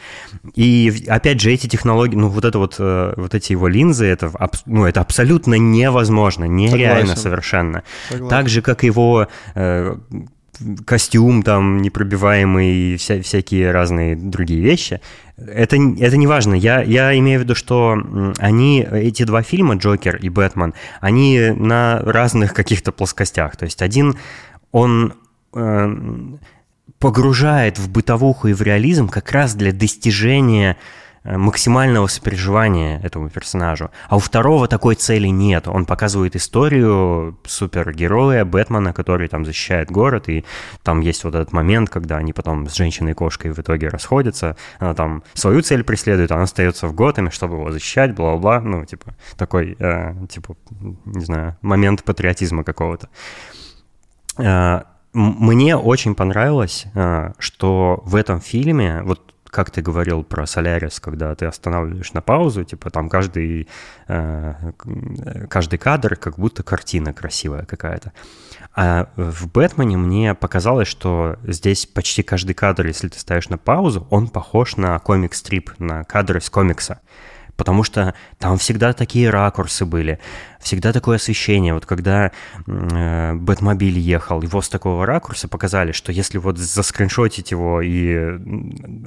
[0.55, 4.31] И, опять же, эти технологии, ну, вот это вот, э, вот эти его линзы, это,
[4.67, 7.23] ну, это абсолютно невозможно, нереально Согласен.
[7.23, 7.83] совершенно.
[8.09, 8.29] Согласен.
[8.29, 9.97] Так же, как его э,
[10.85, 15.01] костюм там непробиваемый и вся, всякие разные другие вещи.
[15.37, 16.55] Это, это не важно.
[16.55, 17.97] Я, я имею в виду, что
[18.39, 23.57] они, эти два фильма, Джокер и Бэтмен, они на разных каких-то плоскостях.
[23.57, 24.17] То есть один,
[24.73, 25.15] он
[25.55, 25.97] э,
[26.99, 30.77] погружает в бытовуху и в реализм как раз для достижения
[31.29, 33.91] Э, максимального сопереживания этому персонажу.
[34.09, 35.69] А у второго такой цели нет.
[35.69, 40.45] Он показывает историю супергероя Бэтмена, который там защищает город, и
[40.83, 44.57] там есть вот этот момент, когда они потом с женщиной-кошкой в итоге расходятся.
[44.79, 48.61] Она там свою цель преследует, она остается в Готэме, чтобы его защищать, бла-бла.
[48.61, 50.57] Ну, типа, такой, э, типа,
[51.05, 53.09] не знаю, момент патриотизма какого-то.
[54.39, 54.83] Э,
[55.19, 61.35] мне очень понравилось, э, что в этом фильме, вот как ты говорил про Солярис, когда
[61.35, 63.69] ты останавливаешь на паузу, типа там каждый,
[64.07, 64.55] э,
[65.49, 68.13] каждый кадр как будто картина красивая какая-то.
[68.77, 74.07] А в Бэтмене мне показалось, что здесь почти каждый кадр, если ты ставишь на паузу,
[74.11, 77.01] он похож на комик-стрип, на кадры из комикса
[77.59, 80.21] потому что там всегда такие ракурсы были,
[80.61, 81.75] всегда такое освещение.
[81.75, 82.31] Вот когда
[82.67, 88.39] э, Бэтмобиль ехал, его с такого ракурса показали, что если вот заскриншотить его и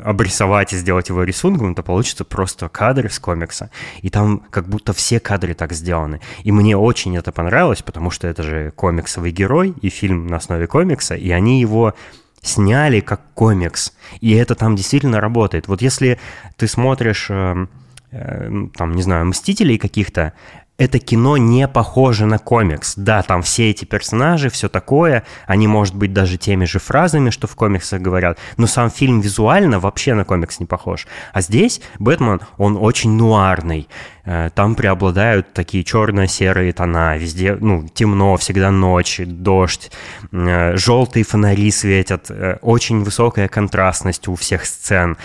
[0.04, 3.72] обрисовать и сделать его рисунком, то получится просто кадры с комикса.
[4.02, 6.20] И там как будто все кадры так сделаны.
[6.44, 10.68] И мне очень это понравилось, потому что это же комиксовый герой и фильм на основе
[10.68, 11.94] комикса, и они его
[12.42, 13.94] сняли как комикс.
[14.20, 15.70] И это там действительно работает.
[15.70, 16.20] Вот если
[16.58, 17.66] ты смотришь Э,
[18.12, 20.34] там, не знаю, Мстителей каких-то,
[20.82, 22.96] это кино не похоже на комикс.
[22.96, 27.46] Да, там все эти персонажи, все такое, они, может быть, даже теми же фразами, что
[27.46, 31.06] в комиксах говорят, но сам фильм визуально вообще на комикс не похож.
[31.34, 33.88] А здесь Бэтмен, он очень нуарный.
[34.26, 39.92] Э, там преобладают такие черно-серые тона, везде, ну, темно, всегда ночь, дождь,
[40.32, 42.32] э, желтые фонари светят,
[42.62, 45.16] очень высокая контрастность у всех сцен.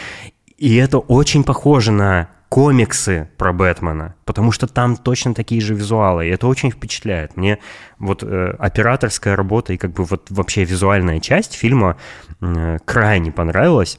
[0.59, 6.27] И это очень похоже на комиксы про Бэтмена, потому что там точно такие же визуалы,
[6.27, 7.37] и это очень впечатляет.
[7.37, 7.59] Мне
[7.99, 11.99] вот э, операторская работа и как бы вот вообще визуальная часть фильма
[12.41, 13.99] э, крайне понравилась.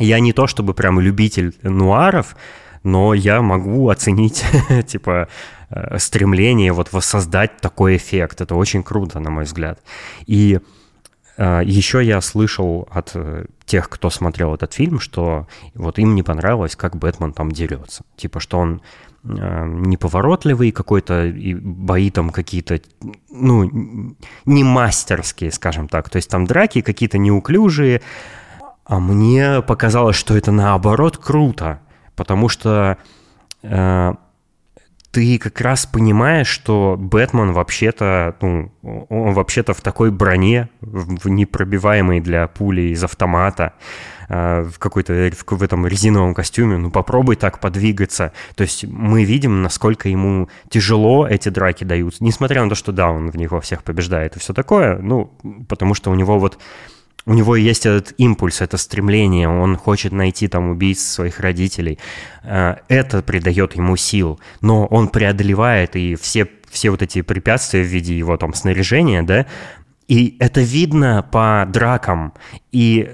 [0.00, 2.34] Я не то чтобы прям любитель нуаров,
[2.82, 4.44] но я могу оценить,
[4.88, 5.28] типа,
[5.70, 8.40] э, стремление вот воссоздать такой эффект.
[8.40, 9.78] Это очень круто, на мой взгляд.
[10.26, 10.58] И
[11.38, 16.76] Еще я слышал от э, тех, кто смотрел этот фильм, что вот им не понравилось,
[16.76, 18.04] как Бэтмен там дерется.
[18.16, 18.82] Типа, что он
[19.24, 22.80] э, неповоротливый какой-то, и бои там какие-то,
[23.30, 24.14] ну,
[24.44, 26.10] не мастерские, скажем так.
[26.10, 28.02] То есть там драки какие-то неуклюжие.
[28.84, 31.80] А мне показалось, что это наоборот круто,
[32.14, 32.98] потому что
[33.62, 34.14] э,
[35.12, 42.20] ты как раз понимаешь, что Бэтмен вообще-то, ну, он вообще-то в такой броне, в непробиваемой
[42.20, 43.74] для пули из автомата,
[44.30, 48.32] а, в какой-то в этом резиновом костюме, ну попробуй так подвигаться.
[48.54, 53.10] То есть мы видим, насколько ему тяжело эти драки даются, несмотря на то, что да,
[53.10, 55.30] он в них во всех побеждает и все такое, ну,
[55.68, 56.58] потому что у него вот
[57.26, 61.98] у него есть этот импульс, это стремление, он хочет найти там убийц своих родителей.
[62.42, 67.86] Э, это придает ему сил, но он преодолевает и все, все вот эти препятствия в
[67.86, 69.46] виде его там снаряжения, да,
[70.08, 72.34] и это видно по дракам,
[72.72, 73.08] и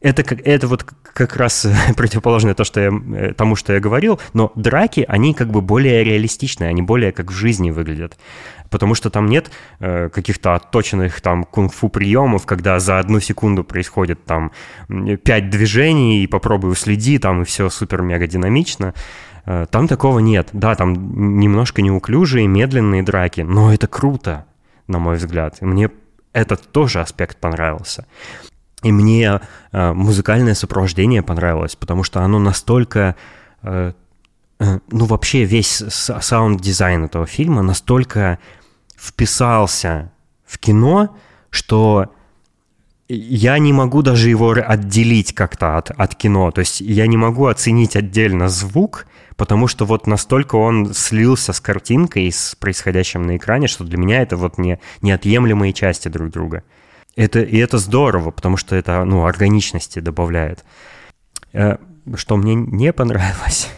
[0.00, 1.66] э, это, это вот как раз
[1.96, 6.04] противоположное то, что я, э, тому, что я говорил, но драки, они как бы более
[6.04, 8.18] реалистичные, они более как в жизни выглядят
[8.72, 14.24] потому что там нет э, каких-то отточенных там кунг-фу приемов, когда за одну секунду происходит
[14.24, 14.50] там
[15.22, 18.94] пять движений, и попробуй уследи, там и все супер-мега динамично.
[19.44, 20.48] Э, там такого нет.
[20.52, 24.46] Да, там немножко неуклюжие, медленные драки, но это круто,
[24.88, 25.60] на мой взгляд.
[25.60, 25.90] мне
[26.32, 28.06] этот тоже аспект понравился.
[28.82, 29.40] И мне
[29.72, 33.16] э, музыкальное сопровождение понравилось, потому что оно настолько
[33.62, 33.92] э,
[34.58, 38.38] э ну, вообще весь саунд-дизайн этого фильма настолько
[38.96, 40.12] вписался
[40.44, 41.16] в кино,
[41.50, 42.12] что
[43.08, 46.50] я не могу даже его отделить как-то от, от кино.
[46.50, 49.06] То есть я не могу оценить отдельно звук,
[49.36, 54.22] потому что вот настолько он слился с картинкой, с происходящим на экране, что для меня
[54.22, 56.62] это вот не, неотъемлемые части друг друга.
[57.14, 60.64] Это, и это здорово, потому что это ну, органичности добавляет.
[61.52, 61.76] Э,
[62.14, 63.68] что мне не понравилось,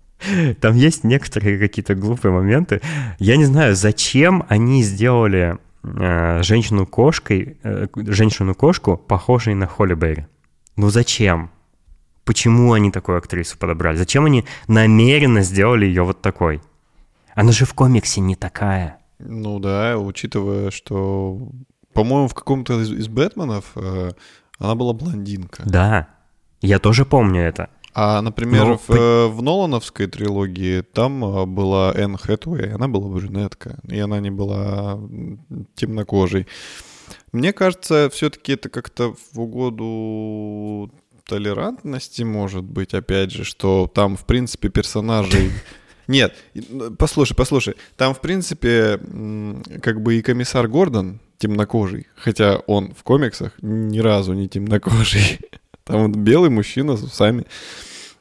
[0.60, 2.80] там есть некоторые какие-то глупые моменты.
[3.18, 10.26] Я не знаю, зачем они сделали э, женщину-кошкой, э, женщину-кошку, похожей на Холли Берри.
[10.76, 11.50] Ну зачем?
[12.24, 13.96] Почему они такую актрису подобрали?
[13.96, 16.60] Зачем они намеренно сделали ее вот такой?
[17.34, 18.98] Она же в комиксе не такая.
[19.18, 21.48] Ну да, учитывая, что,
[21.92, 24.12] по-моему, в каком-то из, из Бэтменов э,
[24.58, 25.62] она была блондинка.
[25.66, 26.08] Да,
[26.60, 27.68] я тоже помню это.
[27.94, 28.78] А, например, Но...
[28.78, 34.18] в, э, в Нолановской трилогии там э, была Энн Хэтуэй, она была брюнетка, и она
[34.20, 34.98] не была
[35.74, 36.46] темнокожей.
[37.32, 40.90] Мне кажется, все-таки это как-то в угоду
[41.26, 45.50] толерантности, может быть, опять же, что там, в принципе, персонажей...
[46.08, 46.34] Нет,
[46.98, 48.98] послушай, послушай, там, в принципе,
[49.82, 55.40] как бы и комиссар Гордон темнокожий, хотя он в комиксах ни разу не темнокожий.
[55.84, 57.44] Там вот белый мужчина с усами.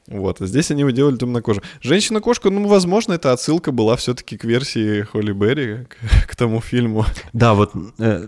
[0.07, 1.63] Вот, а здесь они его делали темнокожим.
[1.81, 5.97] Женщина-кошка, ну, возможно, эта отсылка была все-таки к версии Холли Берри, к,
[6.29, 7.05] к тому фильму.
[7.31, 8.27] Да, вот э,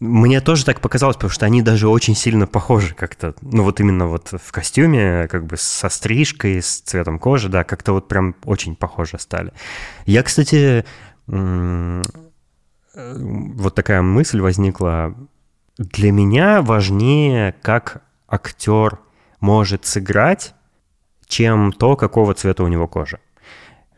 [0.00, 3.34] мне тоже так показалось, потому что они даже очень сильно похожи как-то.
[3.42, 7.92] Ну, вот именно вот в костюме, как бы со стрижкой, с цветом кожи, да, как-то
[7.92, 9.52] вот прям очень похожи стали.
[10.06, 10.86] Я, кстати,
[12.94, 15.14] вот такая мысль возникла.
[15.78, 18.98] Для меня важнее, как актер
[19.40, 20.54] может сыграть,
[21.26, 23.20] чем то, какого цвета у него кожа.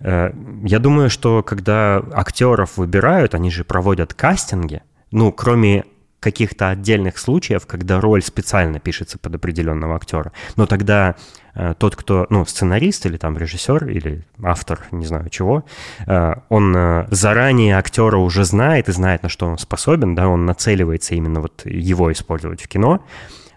[0.00, 0.32] Э,
[0.64, 5.84] я думаю, что когда актеров выбирают, они же проводят кастинги, ну, кроме
[6.22, 10.32] каких-то отдельных случаев, когда роль специально пишется под определенного актера.
[10.56, 11.16] Но тогда
[11.54, 15.64] э, тот, кто, ну, сценарист или там режиссер или автор, не знаю чего,
[16.06, 20.46] э, он э, заранее актера уже знает и знает, на что он способен, да, он
[20.46, 23.04] нацеливается именно вот его использовать в кино.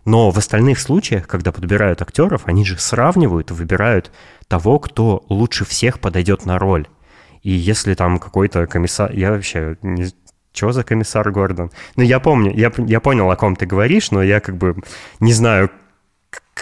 [0.03, 4.11] Но в остальных случаях, когда подбирают актеров, они же сравнивают и выбирают
[4.47, 6.87] того, кто лучше всех подойдет на роль.
[7.43, 9.11] И если там какой-то комиссар...
[9.11, 10.07] Я вообще не...
[10.55, 11.71] Что за комиссар Гордон?
[11.95, 14.75] Ну, я помню, я, я понял, о ком ты говоришь, но я как бы
[15.19, 15.69] не знаю,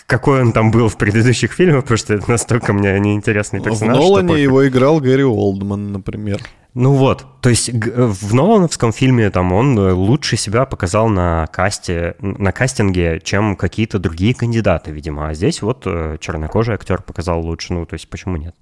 [0.07, 3.97] какой он там был в предыдущих фильмах, потому что это настолько мне неинтересный персонаж.
[3.97, 6.41] В Нолане его играл Гэри Олдман, например.
[6.73, 12.15] Ну вот, то есть в Нолановском фильме там он э, лучше себя показал на касте,
[12.19, 15.29] на кастинге, чем какие-то другие кандидаты, видимо.
[15.29, 18.55] А здесь вот э, чернокожий актер показал лучше, ну то есть почему нет?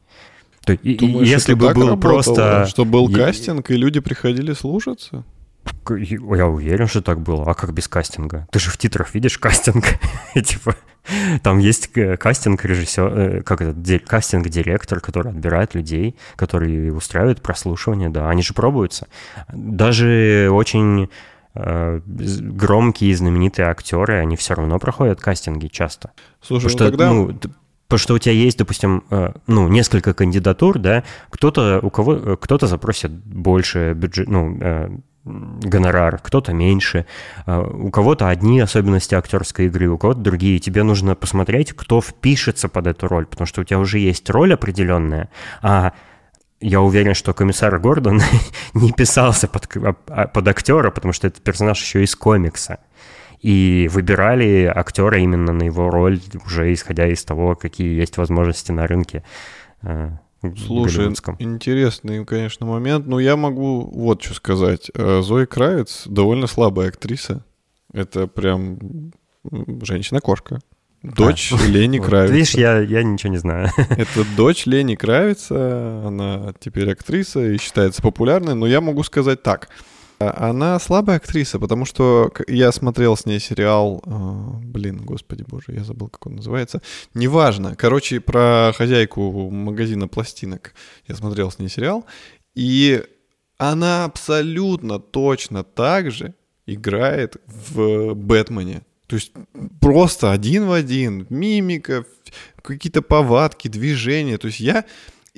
[0.65, 2.65] То, Думаешь, если бы был просто...
[2.67, 5.25] Что был кастинг, и люди приходили слушаться?
[5.89, 7.49] Я уверен, что так было.
[7.49, 8.47] А как без кастинга?
[8.51, 9.85] Ты же в титрах видишь кастинг.
[10.33, 10.75] типа,
[11.43, 17.41] там есть э, кастинг режиссер, э, как это, кастинг директор, который отбирает людей, которые устраивают
[17.41, 19.07] прослушивание, да, они же пробуются.
[19.51, 21.09] Даже очень
[21.55, 26.11] э, громкие и знаменитые актеры, они все равно проходят кастинги часто.
[26.41, 27.13] Слушай, потому ну что, тогда...
[27.13, 27.39] ну,
[27.91, 29.03] Потому что у тебя есть, допустим,
[29.47, 37.05] ну, несколько кандидатур, да, кто-то, у кого, кто-то запросит больше бюджет, ну, гонорар, кто-то меньше,
[37.45, 40.59] а, у кого-то одни особенности актерской игры, у кого-то другие.
[40.59, 44.53] Тебе нужно посмотреть, кто впишется под эту роль, потому что у тебя уже есть роль
[44.53, 45.29] определенная,
[45.61, 45.91] а
[46.59, 48.21] я уверен, что комиссар Гордон
[48.73, 49.67] не писался под,
[50.07, 52.79] а, под актера, потому что этот персонаж еще из комикса.
[53.41, 58.85] И выбирали актера именно на его роль, уже исходя из того, какие есть возможности на
[58.85, 59.23] рынке.
[59.81, 60.19] А,
[60.57, 61.07] Слушай,
[61.39, 63.07] интересный, конечно, момент.
[63.07, 64.91] Но я могу вот что сказать.
[64.95, 67.43] Э, Зои Кравец довольно слабая актриса.
[67.93, 69.11] Это прям
[69.43, 70.59] женщина-кошка.
[71.03, 72.33] Дочь а, Лени Кравица.
[72.33, 73.69] Видишь, я, я ничего не знаю.
[73.77, 79.69] Это дочь Лени Кравица, она теперь актриса и считается популярной, но я могу сказать так.
[80.29, 84.11] Она слабая актриса, потому что я смотрел с ней сериал, э,
[84.63, 86.81] блин, господи боже, я забыл, как он называется.
[87.13, 87.75] Неважно.
[87.75, 90.73] Короче, про хозяйку магазина пластинок
[91.07, 92.05] я смотрел с ней сериал,
[92.55, 93.03] и
[93.57, 96.33] она абсолютно точно так же
[96.65, 98.81] играет в Бэтмене.
[99.07, 99.33] То есть
[99.79, 102.05] просто один в один, мимика,
[102.61, 104.37] какие-то повадки, движения.
[104.37, 104.85] То есть я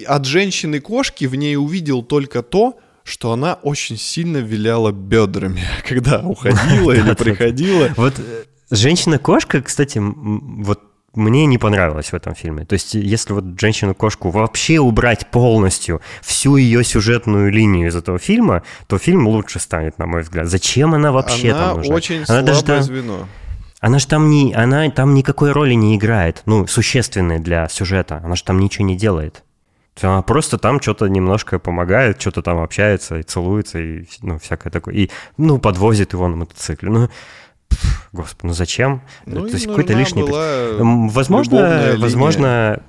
[0.06, 6.91] от женщины-кошки в ней увидел только то, что она очень сильно виляла бедрами, когда уходила
[6.91, 7.89] или приходила.
[7.97, 10.82] Вот э, женщина-кошка, кстати, вот
[11.16, 12.66] мне не понравилось в этом фильме.
[12.66, 18.64] То есть, если вот женщину-кошку вообще убрать полностью всю ее сюжетную линию из этого фильма,
[18.88, 20.47] то фильм лучше станет, на мой взгляд.
[20.47, 21.95] Зачем она вообще она там нужна?
[21.95, 23.28] Очень она слабое даже, звено.
[23.80, 28.22] Она же там не, она там никакой роли не играет, ну, существенной для сюжета.
[28.24, 29.43] Она же там ничего не делает.
[30.02, 34.96] Она просто там что-то немножко помогает, что-то там общается и целуется, и ну, всякое такое.
[34.96, 36.89] И, ну, подвозит его на мотоцикле.
[36.89, 37.10] Ну,
[38.11, 39.01] Господи, ну зачем?
[39.26, 40.24] Ну, То есть какой-то лишний...
[40.24, 42.82] Возможно, возможно,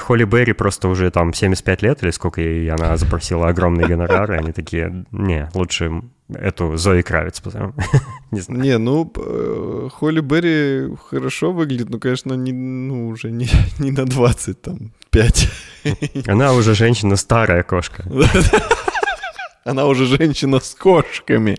[0.00, 4.52] Холли Берри просто уже там 75 лет или сколько ей она запросила огромные гонорары, они
[4.52, 6.02] такие, не, лучше
[6.34, 7.74] эту Зои Кравец позовем.
[8.30, 8.62] не знаю.
[8.62, 14.04] Не, ну, э, Холли Берри хорошо выглядит, но, конечно, не, ну, уже не, не на
[14.04, 15.48] 20, там, 5.
[16.26, 18.04] Она уже женщина старая кошка.
[19.64, 21.56] Она уже женщина с кошками.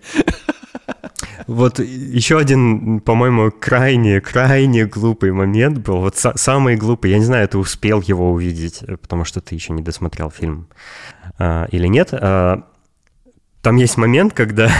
[1.47, 5.97] Вот еще один, по-моему, крайне, крайне глупый момент был.
[5.97, 7.11] Вот самый глупый.
[7.11, 10.67] Я не знаю, ты успел его увидеть, потому что ты еще не досмотрел фильм
[11.37, 12.09] а, или нет.
[12.13, 12.63] А,
[13.61, 14.71] там есть момент, когда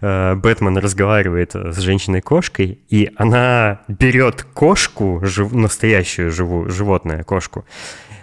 [0.00, 7.64] а, Бэтмен разговаривает с женщиной-кошкой, и она берет кошку, жив, настоящую живую, животное, кошку,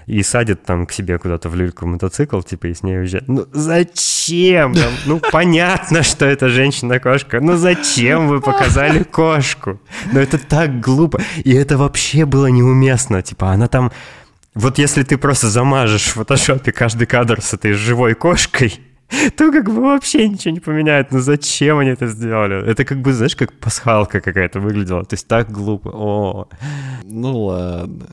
[0.07, 3.27] и садит там к себе куда-то в люльку мотоцикл, типа, и с ней уезжает.
[3.27, 4.73] Ну, зачем?
[4.73, 7.39] Там, ну, понятно, что это женщина-кошка.
[7.41, 9.79] Ну, зачем вы показали кошку?
[10.11, 11.21] Ну, это так глупо.
[11.43, 13.21] И это вообще было неуместно.
[13.21, 13.91] Типа, она там...
[14.53, 18.79] Вот если ты просто замажешь в фотошопе каждый кадр с этой живой кошкой,
[19.35, 21.11] то как бы вообще ничего не поменяет.
[21.11, 22.65] Ну зачем они это сделали?
[22.65, 25.03] Это как бы, знаешь, как пасхалка какая-то выглядела.
[25.03, 25.89] То есть так глупо.
[25.89, 26.47] О.
[27.03, 28.07] Ну ладно.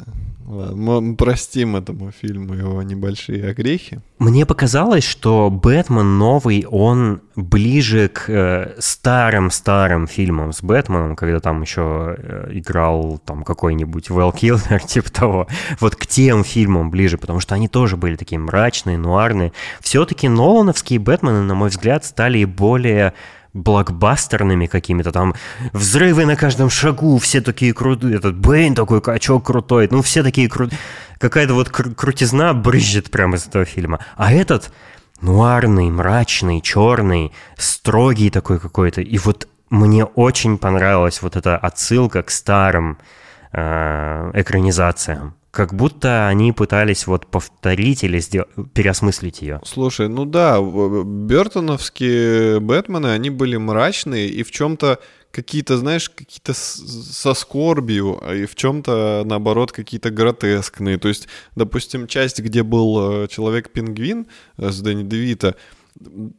[0.52, 4.00] Мы простим этому фильму его небольшие огрехи.
[4.18, 11.62] Мне показалось, что Бэтмен новый, он ближе к э, старым-старым фильмам с Бэтменом, когда там
[11.62, 15.48] еще э, играл там какой-нибудь Вэл Килмер, типа того.
[15.80, 19.52] Вот к тем фильмам ближе, потому что они тоже были такие мрачные, нуарные.
[19.80, 23.14] Все-таки Нолановские Бэтмены, на мой взгляд, стали более
[23.54, 25.34] блокбастерными какими-то, там
[25.72, 30.48] взрывы на каждом шагу, все такие крутые, этот Бэйн такой качок крутой, ну все такие
[30.48, 30.78] крутые,
[31.18, 34.00] какая-то вот кру- крутизна брызжет прямо из этого фильма.
[34.16, 34.72] А этот
[35.20, 42.30] нуарный, мрачный, черный, строгий такой какой-то, и вот мне очень понравилась вот эта отсылка к
[42.30, 42.98] старым
[43.52, 48.46] э, экранизациям как будто они пытались вот повторить или сдел...
[48.72, 49.60] переосмыслить ее.
[49.64, 54.98] Слушай, ну да, Бертоновские Бэтмены, они были мрачные и в чем-то
[55.30, 60.96] какие-то, знаешь, какие-то со скорбью, а и в чем-то, наоборот, какие-то гротескные.
[60.96, 64.26] То есть, допустим, часть, где был э, Человек-пингвин
[64.56, 65.54] э, с Дэнни Девита,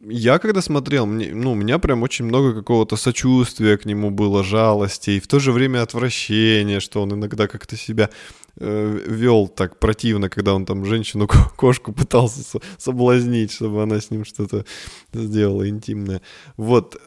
[0.02, 4.44] я когда смотрел, мне, ну, у меня прям очень много какого-то сочувствия к нему было,
[4.44, 8.10] жалости, и в то же время отвращения, что он иногда как-то себя
[8.56, 14.66] вел так противно, когда он там женщину-кошку пытался соблазнить, чтобы она с ним что-то
[15.14, 16.22] сделала интимное.
[16.58, 17.02] Вот.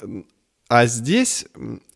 [0.68, 1.47] А здесь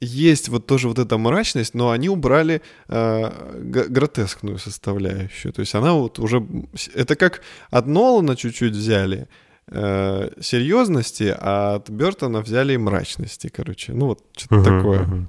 [0.01, 5.53] есть вот тоже вот эта мрачность, но они убрали э, гротескную составляющую.
[5.53, 6.46] То есть она вот уже...
[6.94, 9.26] Это как от Нолана чуть-чуть взяли,
[9.66, 13.92] э, серьезности, а от Бертона взяли мрачности, короче.
[13.92, 15.01] Ну вот что-то uh-huh, такое.
[15.01, 15.26] Uh-huh.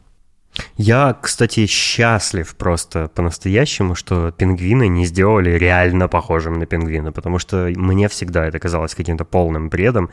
[0.77, 7.71] Я, кстати, счастлив просто по-настоящему, что пингвины не сделали реально похожим на пингвина, потому что
[7.75, 10.09] мне всегда это казалось каким-то полным бредом.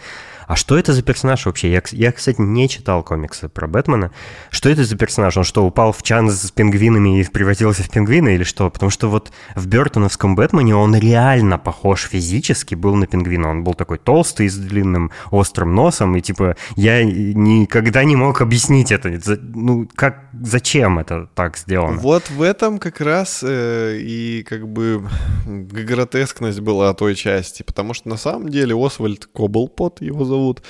[0.47, 1.71] А что это за персонаж вообще?
[1.71, 4.13] Я, я, кстати, не читал комиксы про Бэтмена.
[4.51, 5.37] Что это за персонаж?
[5.37, 8.71] Он что, упал в чан с пингвинами и превратился в пингвина или что?
[8.71, 13.51] Потому что вот в Бертоновском Бэтмене он реально похож физически был на пингвина.
[13.51, 18.91] Он был такой толстый, с длинным острым носом, и типа я никогда не мог объяснить
[18.91, 19.21] это.
[19.39, 21.99] Ну, как, зачем это так сделано?
[22.01, 25.09] Вот в этом как раз э, и как бы
[25.47, 30.63] гротескность была той части, потому что на самом деле Освальд Коблпот его зовут,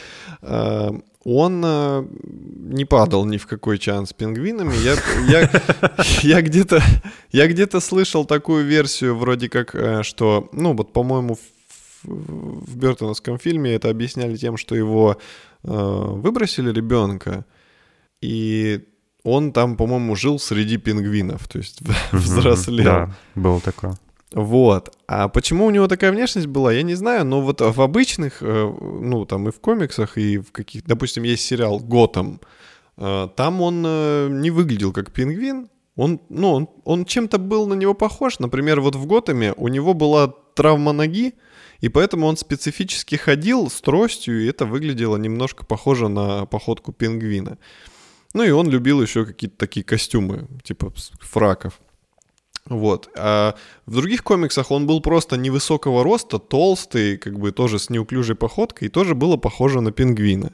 [0.42, 0.90] э,
[1.24, 4.74] он э, не падал ни в какой чан с пингвинами.
[4.76, 4.96] Я,
[5.28, 5.50] я,
[6.22, 6.82] я где-то
[7.32, 11.40] я где-то слышал такую версию, вроде как, э, что, ну вот, по-моему, в,
[12.02, 15.16] в Бертоновском фильме это объясняли тем, что его
[15.64, 17.44] выбросили ребенка,
[18.20, 18.84] и
[19.24, 21.80] он там, по-моему, жил среди пингвинов, то есть
[22.12, 22.84] взрослел.
[22.84, 23.90] Да, был такой.
[24.32, 24.94] Вот.
[25.06, 28.74] А почему у него такая внешность была, я не знаю, но вот в обычных, э,
[29.00, 32.40] ну, там и в комиксах, и в каких, допустим, есть сериал «Готэм»,
[32.98, 37.74] э, там он э, не выглядел как пингвин, он, ну, он, он чем-то был на
[37.74, 38.38] него похож.
[38.38, 41.34] Например, вот в Готэме у него была травма ноги,
[41.80, 47.58] и поэтому он специфически ходил с тростью, и это выглядело немножко похоже на походку пингвина.
[48.34, 51.80] Ну и он любил еще какие-то такие костюмы, типа фраков.
[52.66, 53.08] Вот.
[53.16, 53.54] А
[53.86, 58.88] в других комиксах он был просто невысокого роста, толстый, как бы тоже с неуклюжей походкой,
[58.88, 60.52] и тоже было похоже на пингвина.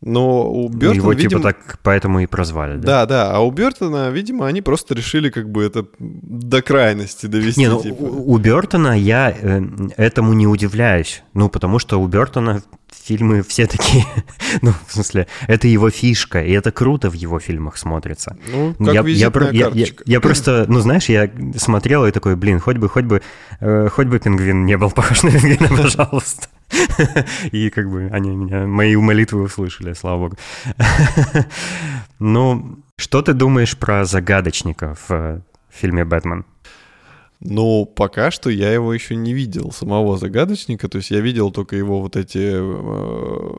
[0.00, 1.42] Но у Бертона, Его типа видимо...
[1.42, 2.86] так поэтому и прозвали, да?
[2.86, 7.60] Да, да, а у Бертона, видимо, они просто решили как бы это до крайности довести.
[7.60, 8.02] Не, ну, типа.
[8.02, 9.60] у, Бертона я э,
[9.96, 11.24] этому не удивляюсь.
[11.34, 14.04] Ну, потому что у Бертона фильмы все такие,
[14.62, 18.36] ну, в смысле, это его фишка, и это круто в его фильмах смотрится.
[18.52, 22.60] Ну, как я, я, я, я, я просто, ну, знаешь, я смотрел и такой, блин,
[22.60, 23.22] хоть бы, хоть бы,
[23.60, 26.48] э, хоть бы пингвин не был похож на пингвина, пожалуйста.
[27.52, 30.36] И как бы они меня, мои молитвы услышали, слава богу.
[32.20, 36.44] Ну, что ты думаешь про загадочника в фильме «Бэтмен»?
[37.40, 40.88] Ну, пока что я его еще не видел, самого загадочника.
[40.88, 43.52] То есть я видел только его вот эти э,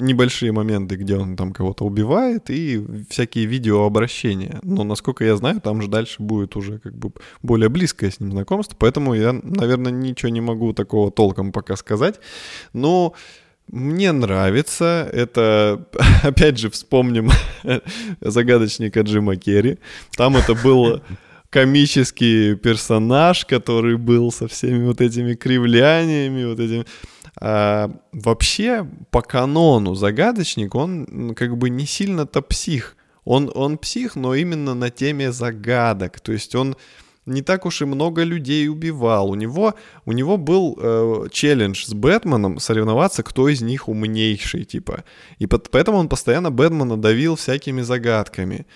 [0.00, 4.58] небольшие моменты, где он там кого-то убивает, и всякие видеообращения.
[4.62, 7.12] Но, насколько я знаю, там же дальше будет уже как бы
[7.42, 8.74] более близкое с ним знакомство.
[8.78, 12.20] Поэтому я, наверное, ничего не могу такого толком пока сказать.
[12.72, 13.12] Но
[13.68, 15.06] мне нравится.
[15.12, 15.84] Это,
[16.22, 17.30] опять же, вспомним
[18.22, 19.78] загадочника Джима Керри.
[20.16, 21.02] Там это было
[21.50, 26.84] комический персонаж, который был со всеми вот этими кривляниями, вот этими...
[27.36, 32.96] А, вообще, по канону загадочник, он как бы не сильно-то псих.
[33.24, 36.20] Он, он псих, но именно на теме загадок.
[36.20, 36.76] То есть он
[37.26, 39.30] не так уж и много людей убивал.
[39.30, 39.74] У него,
[40.04, 45.04] у него был э, челлендж с Бэтменом соревноваться, кто из них умнейший, типа.
[45.38, 48.66] И под, поэтому он постоянно Бэтмена давил всякими загадками.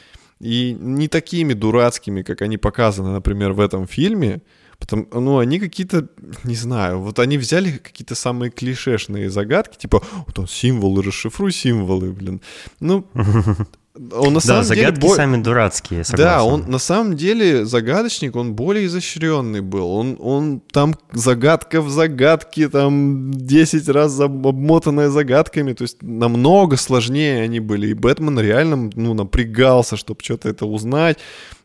[0.44, 4.42] И не такими дурацкими, как они показаны, например, в этом фильме.
[4.78, 6.08] Потому, ну, они какие-то,
[6.44, 12.12] не знаю, вот они взяли какие-то самые клишешные загадки, типа, вот он символы, расшифруй символы,
[12.12, 12.42] блин.
[12.80, 13.06] Ну,
[13.94, 15.08] он на да, самом загадки деле...
[15.08, 16.24] бо- сами дурацкие, согласен.
[16.24, 19.88] Да, он на самом деле загадочник, он более изощренный был.
[19.88, 26.76] Он, он там загадка в загадке, там 10 раз об- обмотанная загадками, то есть намного
[26.76, 27.88] сложнее они были.
[27.88, 31.18] И Бэтмен реально ну, напрягался, чтобы что-то это узнать.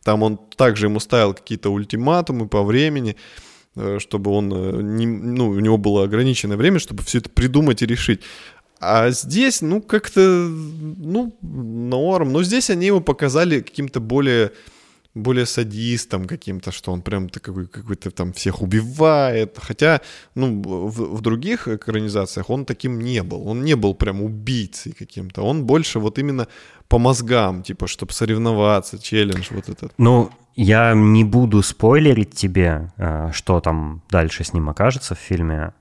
[0.03, 3.15] Там он также ему ставил какие-то ультиматумы по времени,
[3.75, 7.81] э, чтобы он, э, не, ну, у него было ограниченное время, чтобы все это придумать
[7.81, 8.21] и решить.
[8.79, 12.31] А здесь, ну, как-то, ну, норм.
[12.31, 14.51] Но здесь они его показали каким-то более,
[15.13, 19.57] более садистом каким-то, что он прям такой какой-то там всех убивает.
[19.61, 20.01] Хотя,
[20.35, 23.47] ну, в, в других экранизациях он таким не был.
[23.47, 25.41] Он не был прям убийцей каким-то.
[25.41, 26.47] Он больше вот именно
[26.87, 29.93] по мозгам, типа, чтобы соревноваться, челлендж вот этот.
[29.97, 35.73] Ну, я не буду спойлерить тебе, э, что там дальше с ним окажется в фильме,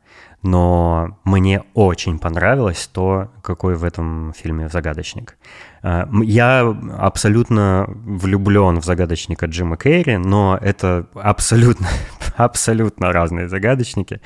[0.43, 5.37] но мне очень понравилось то, какой в этом фильме загадочник.
[5.83, 6.61] Э, Я
[6.99, 11.89] абсолютно влюблен в загадочника Джима Керри, но это абсолютно,
[12.37, 14.21] абсолютно разные загадочники.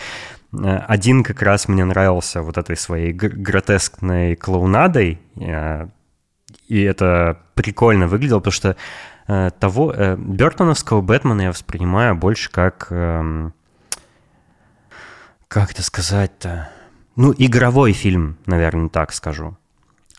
[0.52, 5.86] Э, Один как раз мне нравился вот этой своей гр- гротескной клоунадой, э,
[6.68, 8.76] и это прикольно выглядело, потому что
[9.60, 13.54] того Бертоновского Бэтмена я воспринимаю больше как эм,
[15.52, 16.70] как это сказать-то?
[17.14, 19.58] Ну, игровой фильм, наверное, так скажу.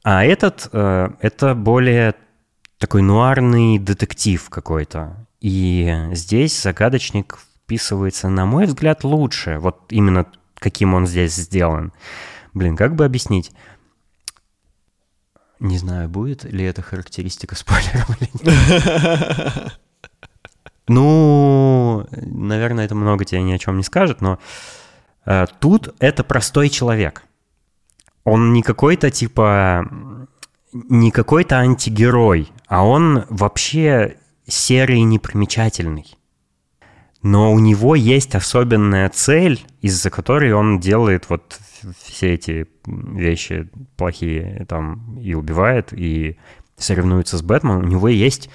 [0.03, 2.13] А этот э, это более
[2.77, 5.25] такой нуарный детектив какой-то.
[5.41, 9.57] И здесь загадочник вписывается, на мой взгляд, лучше.
[9.57, 11.93] Вот именно каким он здесь сделан.
[12.53, 13.51] Блин, как бы объяснить?
[15.59, 19.73] Не знаю, будет ли это характеристика спойлером или нет.
[20.89, 24.37] Ну, наверное, это много тебе ни о чем не скажет, но
[25.59, 27.23] тут это простой человек.
[28.23, 29.87] Он не какой-то типа
[30.73, 34.17] не какой-то антигерой, а он вообще
[34.47, 36.17] серый и непримечательный.
[37.21, 41.59] Но у него есть особенная цель, из-за которой он делает вот
[42.01, 46.37] все эти вещи плохие там и убивает, и
[46.75, 47.83] соревнуется с Бэтменом.
[47.83, 48.49] У него есть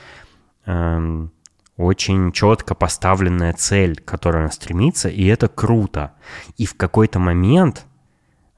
[0.67, 1.33] эм,
[1.79, 6.13] очень четко поставленная цель, к которой он стремится, и это круто.
[6.57, 7.87] И в какой-то момент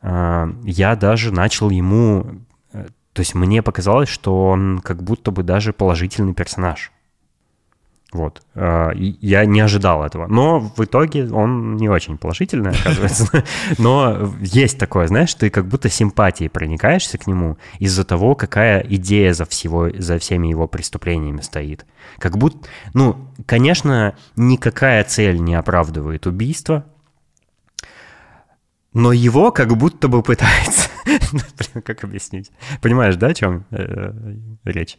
[0.03, 2.27] э, я даже начал ему...
[2.73, 6.91] э, То есть мне показалось, что он как будто бы даже положительный персонаж.
[8.13, 8.43] Вот.
[8.55, 10.27] Э, Я не ожидал этого.
[10.27, 13.45] Но в итоге он не очень положительный, оказывается.
[13.79, 19.33] Но есть такое, знаешь, ты как будто симпатией проникаешься к нему из-за того, какая идея
[19.33, 21.87] за, всего, за всеми его преступлениями стоит.
[22.19, 23.17] Как будто, ну,
[23.47, 26.85] конечно, никакая цель не оправдывает убийство,
[28.93, 30.89] но его как будто бы пытается.
[31.05, 32.51] Блин, как объяснить?
[32.83, 34.13] Понимаешь, да, о чем э,
[34.65, 34.99] речь?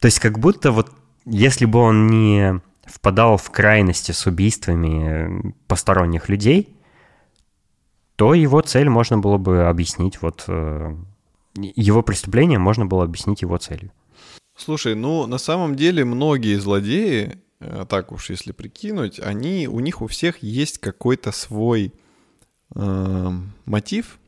[0.00, 0.92] То есть как будто вот
[1.26, 6.76] если бы он не впадал в крайности с убийствами посторонних людей,
[8.14, 10.96] то его цель можно было бы объяснить вот э,
[11.54, 13.92] его преступление можно было объяснить его целью.
[14.56, 20.00] Слушай, ну на самом деле многие злодеи, э, так уж если прикинуть, они у них
[20.00, 21.92] у всех есть какой-то свой
[22.74, 23.30] э,
[23.66, 24.18] мотив,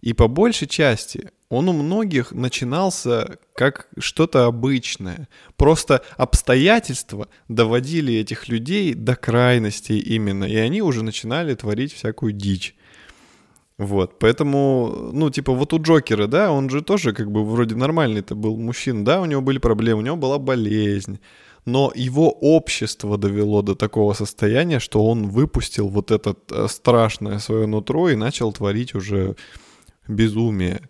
[0.00, 5.28] и по большей части он у многих начинался как что-то обычное.
[5.56, 12.74] Просто обстоятельства доводили этих людей до крайностей именно, и они уже начинали творить всякую дичь.
[13.78, 18.20] Вот, поэтому, ну, типа, вот у Джокера, да, он же тоже как бы вроде нормальный
[18.20, 21.20] это был мужчина, да, у него были проблемы, у него была болезнь,
[21.64, 27.66] но его общество довело до такого состояния, что он выпустил вот это э, страшное свое
[27.66, 29.36] нутро и начал творить уже
[30.08, 30.80] безумие.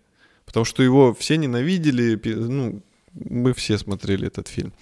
[0.49, 2.81] Потому что его все ненавидели, ну,
[3.13, 4.73] мы все смотрели этот фильм.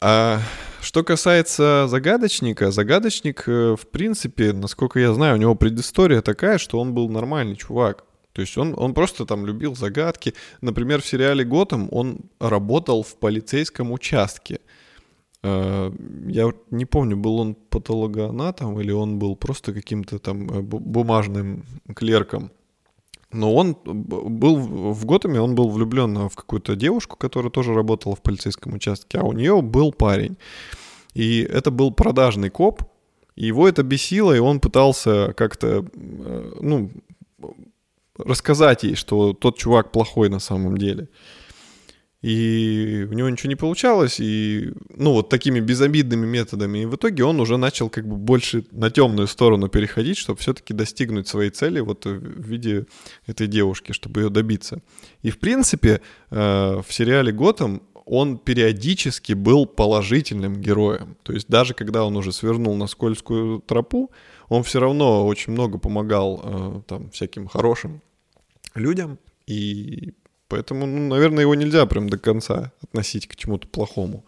[0.00, 0.40] А
[0.80, 6.78] что касается загадочника, загадочник, э, в принципе, насколько я знаю, у него предыстория такая, что
[6.78, 8.04] он был нормальный чувак.
[8.32, 10.34] То есть он, он просто там любил загадки.
[10.60, 14.60] Например, в сериале «Готэм» он работал в полицейском участке.
[15.42, 15.90] Э,
[16.28, 21.64] я не помню, был он патологоанатом или он был просто каким-то там э, бумажным
[21.96, 22.52] клерком.
[23.30, 28.22] Но он был в Готэме, он был влюблен в какую-то девушку, которая тоже работала в
[28.22, 30.38] полицейском участке, а у нее был парень.
[31.14, 32.82] И это был продажный коп,
[33.36, 36.90] и его это бесило, и он пытался как-то, э, ну,
[38.16, 41.08] рассказать ей, что тот чувак плохой на самом деле
[42.20, 47.24] и у него ничего не получалось, и, ну, вот такими безобидными методами, и в итоге
[47.24, 51.78] он уже начал как бы больше на темную сторону переходить, чтобы все-таки достигнуть своей цели
[51.78, 52.86] вот в виде
[53.26, 54.82] этой девушки, чтобы ее добиться.
[55.22, 56.00] И, в принципе,
[56.30, 61.16] э, в сериале «Готэм» он периодически был положительным героем.
[61.22, 64.10] То есть даже когда он уже свернул на скользкую тропу,
[64.48, 68.00] он все равно очень много помогал э, там всяким хорошим
[68.74, 70.14] людям, и
[70.48, 74.24] Поэтому, ну, наверное, его нельзя прям до конца относить к чему-то плохому.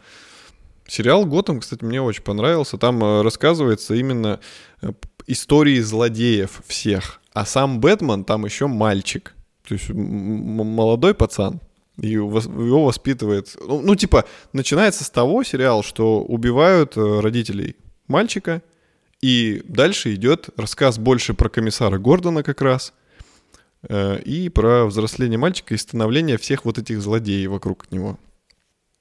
[0.87, 2.77] Сериал «Готэм», кстати, мне очень понравился.
[2.77, 4.41] Там э, рассказывается именно
[4.83, 4.93] э,
[5.27, 7.21] истории злодеев всех.
[7.33, 9.35] А сам Бэтмен там еще мальчик.
[9.67, 11.61] То есть молодой пацан.
[11.97, 13.57] И его воспитывает...
[13.61, 17.77] Ну, ну, типа, начинается с того сериал, что убивают э, родителей
[18.09, 18.63] мальчика,
[19.21, 22.93] и дальше идет рассказ больше про комиссара Гордона как раз,
[23.89, 28.19] и про взросление мальчика и становление всех вот этих злодеев вокруг него.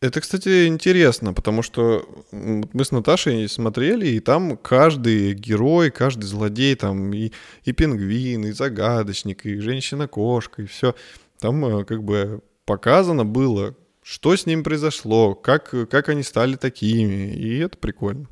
[0.01, 6.73] Это, кстати, интересно, потому что мы с Наташей смотрели, и там каждый герой, каждый злодей,
[6.75, 7.33] там и,
[7.65, 10.95] и пингвин, и загадочник, и женщина-кошка, и все.
[11.39, 17.33] Там э, как бы показано было, что с ним произошло, как, как они стали такими,
[17.33, 18.27] и это прикольно.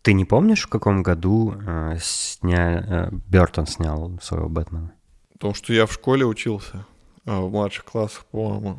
[0.00, 3.10] Ты не помнишь, в каком году э, сня...
[3.12, 4.94] э, Бертон снял своего Бэтмена?
[5.40, 6.84] Потому что я в школе учился,
[7.24, 8.78] а в младших классах, по-моему.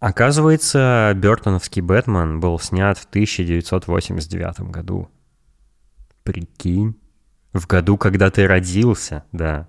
[0.00, 5.08] Оказывается, Бертоновский Бэтмен был снят в 1989 году.
[6.24, 6.96] Прикинь.
[7.52, 9.68] В году, когда ты родился, да.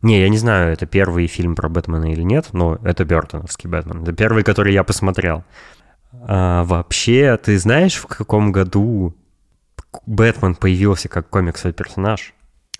[0.00, 4.04] Не, я не знаю, это первый фильм про Бэтмена или нет, но это Бертоновский Бэтмен.
[4.04, 5.44] Это первый, который я посмотрел.
[6.12, 9.14] А, вообще, ты знаешь, в каком году
[10.06, 12.32] Бэтмен появился как комиксовый персонаж?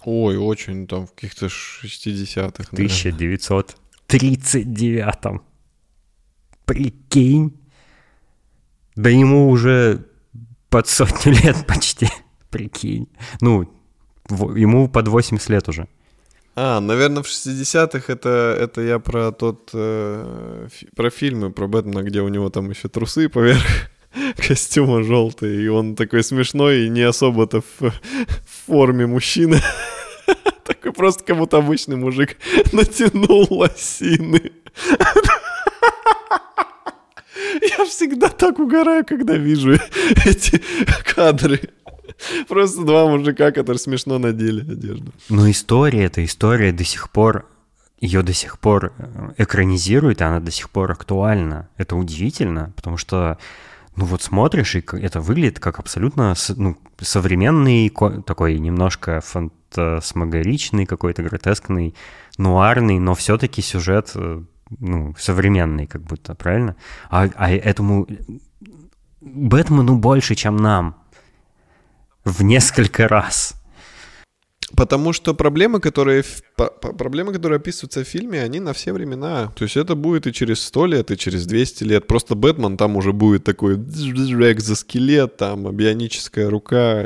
[0.04, 2.64] Ой, очень, там, в каких-то 60-х.
[2.64, 5.40] В 1939
[6.64, 7.52] Прикинь.
[8.94, 10.06] Да ему уже
[10.68, 12.08] под сотню лет почти.
[12.50, 13.08] Прикинь.
[13.40, 13.72] Ну,
[14.28, 15.88] ему под 80 лет уже.
[16.54, 22.20] А, наверное, в 60-х это, это я про тот, э, про фильмы про Бэтмена, где
[22.20, 23.90] у него там еще трусы поверх
[24.36, 29.60] костюма желтый, и он такой смешной и не особо-то в, в форме мужчины.
[30.64, 32.36] Такой просто как будто обычный мужик
[32.72, 34.52] натянул лосины.
[37.60, 39.72] Я всегда так угораю, когда вижу
[40.24, 40.62] эти
[41.04, 41.60] кадры.
[42.48, 45.12] Просто два мужика, которые смешно надели одежду.
[45.28, 47.46] Но история, эта история до сих пор,
[48.00, 51.68] ее до сих пор э, экранизируют, и она до сих пор актуальна.
[51.76, 53.38] Это удивительно, потому что
[53.96, 57.92] ну вот смотришь, и это выглядит как абсолютно ну, современный,
[58.24, 61.94] такой немножко фантасмагоричный, какой-то гротескный,
[62.38, 64.42] нуарный, но все-таки сюжет э,
[64.78, 66.76] ну, современный как будто, правильно?
[67.10, 68.06] А, а этому
[69.20, 70.96] Бэтмену больше, чем нам.
[72.24, 73.61] В несколько раз.
[74.76, 76.24] Потому что проблемы, которые,
[76.56, 79.52] проблемы, которые описываются в фильме, они на все времена.
[79.54, 82.06] То есть это будет и через 100 лет, и через 200 лет.
[82.06, 87.02] Просто Бэтмен там уже будет такой экзоскелет, там бионическая рука,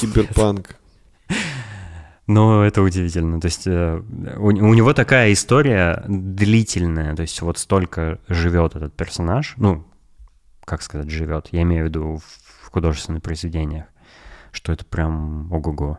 [0.00, 0.76] киберпанк.
[2.26, 3.40] Но это удивительно.
[3.40, 4.02] То есть э,
[4.36, 7.16] у, у него такая история длительная.
[7.16, 9.54] То есть вот столько живет этот персонаж.
[9.56, 9.84] Ну,
[10.64, 11.48] как сказать, живет.
[11.50, 12.20] Я имею в виду
[12.62, 13.86] в художественных произведениях.
[14.52, 15.98] Что это прям ого-го.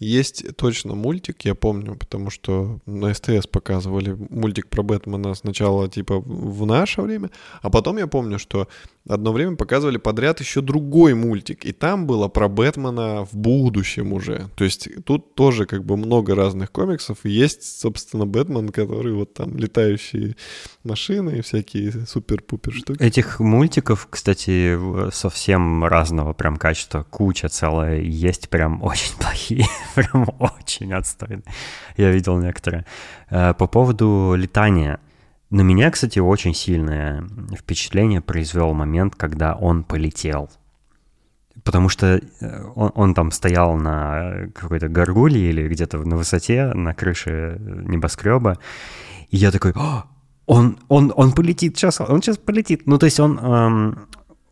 [0.00, 6.18] Есть точно мультик, я помню, потому что на СТС показывали мультик про Бэтмена сначала типа
[6.18, 8.66] в наше время, а потом я помню, что
[9.08, 14.48] одно время показывали подряд еще другой мультик, и там было про Бэтмена в будущем уже.
[14.56, 19.56] То есть тут тоже как бы много разных комиксов, есть, собственно, Бэтмен, который вот там
[19.56, 20.36] летающие
[20.84, 23.02] машины и всякие супер-пупер штуки.
[23.02, 24.78] Этих мультиков, кстати,
[25.12, 31.44] совсем разного прям качества, куча целая, есть прям очень плохие, прям очень отстойные.
[31.96, 32.84] Я видел некоторые.
[33.30, 35.00] Э, по поводу летания—
[35.50, 37.24] на меня, кстати, очень сильное
[37.56, 40.48] впечатление произвел момент, когда он полетел.
[41.64, 46.94] Потому что э, он, он там стоял на какой-то горгуле или где-то на высоте, на
[46.94, 48.58] крыше небоскреба.
[49.30, 49.74] И я такой,
[50.46, 52.86] он, он, он полетит сейчас, он сейчас полетит.
[52.86, 54.08] Ну, то есть он, эм,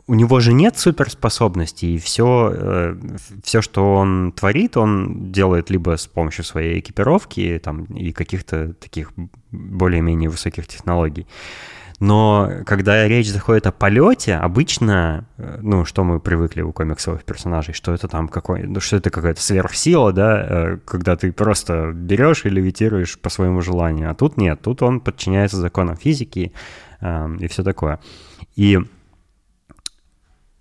[0.09, 2.97] у него же нет суперспособностей, и все, э,
[3.45, 9.13] все, что он творит, он делает либо с помощью своей экипировки там, и каких-то таких
[9.53, 11.27] более-менее высоких технологий.
[12.01, 17.75] Но когда речь заходит о полете, обычно, э, ну, что мы привыкли у комиксовых персонажей,
[17.75, 22.47] что это там какой, ну, что это какая-то сверхсила, да, э, когда ты просто берешь
[22.47, 24.11] и левитируешь по своему желанию.
[24.11, 26.53] А тут нет, тут он подчиняется законам физики
[27.03, 28.01] э, и все такое.
[28.57, 28.79] И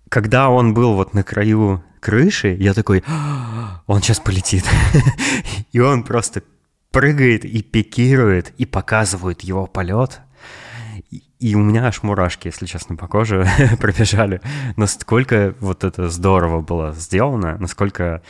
[0.08, 4.64] когда он был вот на краю крыши, я такой, «А, он сейчас полетит.
[5.72, 6.42] и он просто
[6.90, 10.20] прыгает и пикирует, и показывает его полет.
[11.38, 13.46] И у меня аж мурашки, если честно, по коже
[13.80, 14.40] пробежали.
[14.76, 18.22] Насколько вот это здорово было сделано, насколько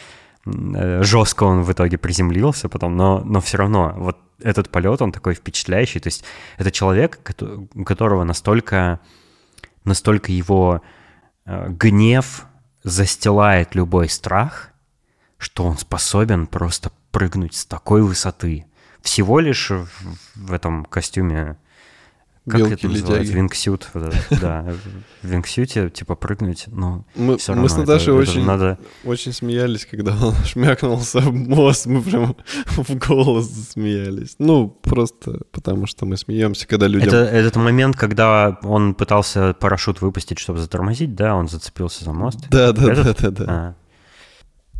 [0.44, 5.12] э, жестко он в итоге приземлился потом, но, но все равно вот этот полет, он
[5.12, 6.00] такой впечатляющий.
[6.00, 6.24] То есть
[6.58, 7.18] это человек,
[7.74, 9.00] у которого настолько,
[9.84, 10.82] настолько его
[11.48, 12.44] гнев
[12.82, 14.70] застилает любой страх,
[15.38, 18.66] что он способен просто прыгнуть с такой высоты.
[19.00, 19.70] Всего лишь
[20.34, 21.56] в этом костюме
[22.48, 23.32] как Белки это называется?
[23.32, 23.88] Вингсют.
[24.40, 24.66] Да,
[25.22, 27.62] в вингсюте, типа, прыгнуть, но мы, все равно.
[27.62, 28.78] Мы с Наташей это, очень, это надо...
[29.04, 34.36] очень смеялись, когда он шмякнулся в мост, мы прям в голос смеялись.
[34.38, 37.08] Ну, просто потому что мы смеемся, когда людям...
[37.08, 42.48] Это, этот момент, когда он пытался парашют выпустить, чтобы затормозить, да, он зацепился за мост?
[42.50, 43.04] Да, да, этот?
[43.04, 43.44] да, да, да.
[43.48, 43.74] А.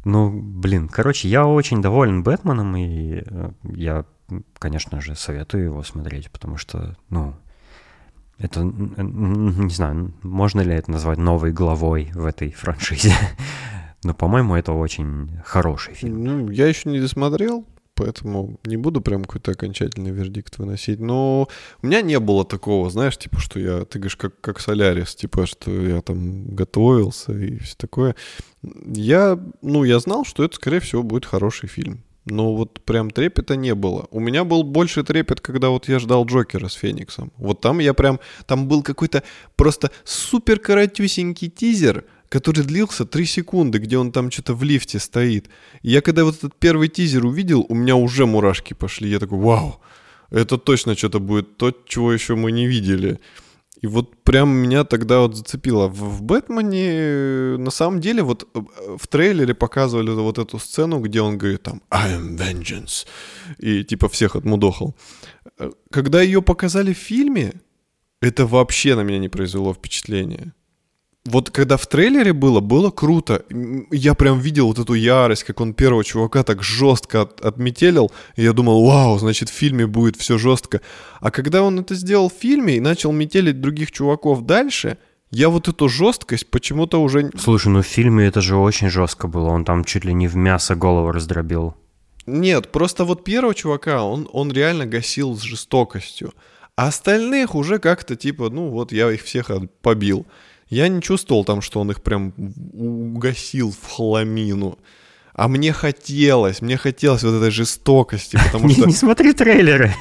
[0.05, 4.05] Ну, блин, короче, я очень доволен Бэтменом, и э, я,
[4.59, 7.35] конечно же, советую его смотреть, потому что, ну,
[8.39, 13.13] это, не знаю, можно ли это назвать новой главой в этой франшизе.
[14.05, 16.25] Но, по-моему, это очень хороший фильм.
[16.25, 21.01] Ну, я еще не досмотрел, поэтому не буду прям какой-то окончательный вердикт выносить.
[21.01, 21.49] Но
[21.83, 25.47] у меня не было такого, знаешь, типа, что я, ты говоришь, как, как Солярис, типа,
[25.47, 28.15] что я там готовился и все такое.
[28.63, 32.05] Я, ну, я знал, что это, скорее всего, будет хороший фильм.
[32.31, 34.07] Но вот прям трепета не было.
[34.11, 37.33] У меня был больше трепет, когда вот я ждал Джокера с Фениксом.
[37.37, 38.21] Вот там я прям...
[38.47, 39.23] Там был какой-то
[39.57, 45.49] просто супер коротюсенький тизер, который длился 3 секунды, где он там что-то в лифте стоит.
[45.83, 49.11] И я когда вот этот первый тизер увидел, у меня уже мурашки пошли.
[49.11, 49.81] Я такой, вау,
[50.31, 53.19] это точно что-то будет то, чего еще мы не видели.
[53.81, 55.89] И вот прям меня тогда вот зацепило.
[55.89, 58.61] В, в Бэтмене, на самом деле, вот э,
[58.99, 63.07] в трейлере показывали вот эту сцену, где он говорит там «I am vengeance»
[63.59, 64.97] и типа всех отмудохал.
[65.59, 67.53] Э, когда ее показали в фильме,
[68.21, 70.53] это вообще на меня не произвело впечатления
[71.25, 73.45] вот когда в трейлере было, было круто.
[73.91, 78.11] Я прям видел вот эту ярость, как он первого чувака так жестко от, отметелил.
[78.37, 80.81] И я думал, вау, значит, в фильме будет все жестко.
[81.21, 84.97] А когда он это сделал в фильме и начал метелить других чуваков дальше,
[85.31, 87.31] я вот эту жесткость почему-то уже...
[87.39, 89.49] Слушай, ну в фильме это же очень жестко было.
[89.49, 91.75] Он там чуть ли не в мясо голову раздробил.
[92.25, 96.33] Нет, просто вот первого чувака, он, он реально гасил с жестокостью.
[96.77, 99.51] А остальных уже как-то типа, ну вот я их всех
[99.83, 100.27] побил.
[100.69, 102.33] Я не чувствовал там, что он их прям
[102.73, 104.79] угасил в хламину.
[105.33, 108.87] А мне хотелось, мне хотелось вот этой жестокости, потому что...
[108.87, 109.95] Не смотри трейлеры.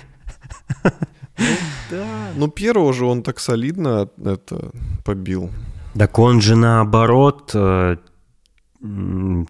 [1.40, 1.46] Ну
[1.92, 4.72] да, ну первого же он так солидно это
[5.06, 5.52] побил.
[5.98, 7.98] Так он же наоборот э,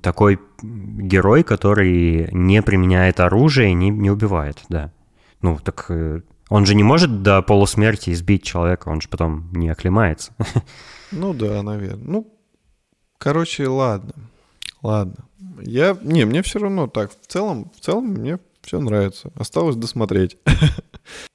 [0.01, 4.91] такой герой, который не применяет оружие и не, не убивает, да.
[5.41, 9.69] Ну, так э, он же не может до полусмерти избить человека, он же потом не
[9.69, 10.33] оклемается.
[11.11, 12.05] Ну да, наверное.
[12.05, 12.37] Ну,
[13.17, 14.13] короче, ладно.
[14.81, 15.25] Ладно.
[15.61, 17.11] Я, не, мне все равно так.
[17.11, 19.31] В целом, в целом мне все нравится.
[19.35, 20.37] Осталось досмотреть.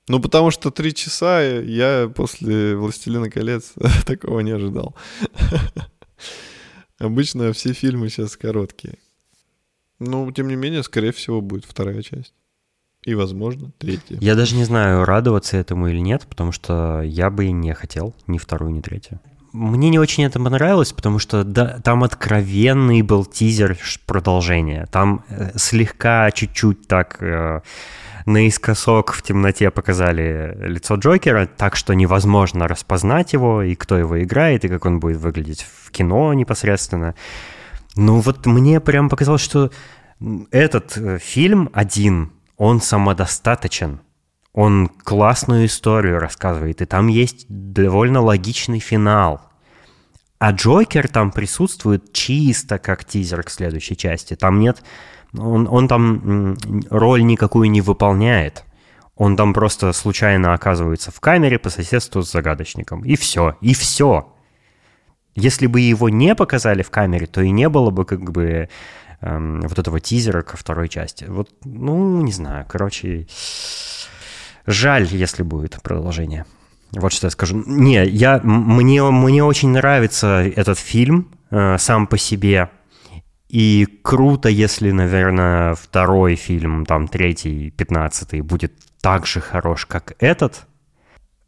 [0.08, 3.72] Ну, потому что три часа я после «Властелина колец»
[4.04, 4.96] такого не ожидал.
[6.98, 8.98] Обычно все фильмы сейчас короткие.
[10.00, 12.34] Но, тем не менее, скорее всего, будет вторая часть.
[13.04, 14.18] И, возможно, третья.
[14.20, 18.14] Я даже не знаю, радоваться этому или нет, потому что я бы и не хотел
[18.26, 19.20] ни вторую, ни третью.
[19.52, 23.76] Мне не очень это понравилось, потому что да, там откровенный был тизер
[24.06, 24.86] продолжения.
[24.90, 27.60] Там э, слегка чуть-чуть так э,
[28.24, 34.64] наискосок в темноте показали лицо Джокера, так что невозможно распознать его, и кто его играет,
[34.64, 37.14] и как он будет выглядеть в кино непосредственно.
[37.94, 39.70] Ну вот мне прям показалось, что
[40.50, 44.00] этот э, фильм один, он самодостаточен.
[44.52, 49.40] Он классную историю рассказывает, и там есть довольно логичный финал.
[50.38, 54.34] А Джокер там присутствует чисто как тизер к следующей части.
[54.34, 54.82] Там нет...
[55.38, 56.58] Он, он там
[56.90, 58.64] роль никакую не выполняет.
[59.14, 63.04] Он там просто случайно оказывается в камере по соседству с загадочником.
[63.04, 63.56] И все.
[63.60, 64.34] И все.
[65.34, 68.68] Если бы его не показали в камере, то и не было бы как бы
[69.20, 71.24] эм, вот этого тизера ко второй части.
[71.24, 73.26] Вот, ну, не знаю, короче,
[74.66, 76.44] жаль, если будет продолжение.
[76.92, 77.62] Вот что я скажу.
[77.66, 82.70] Не, я, мне, мне очень нравится этот фильм э, сам по себе.
[83.48, 90.66] И круто, если, наверное, второй фильм, там, третий, пятнадцатый будет так же хорош, как этот.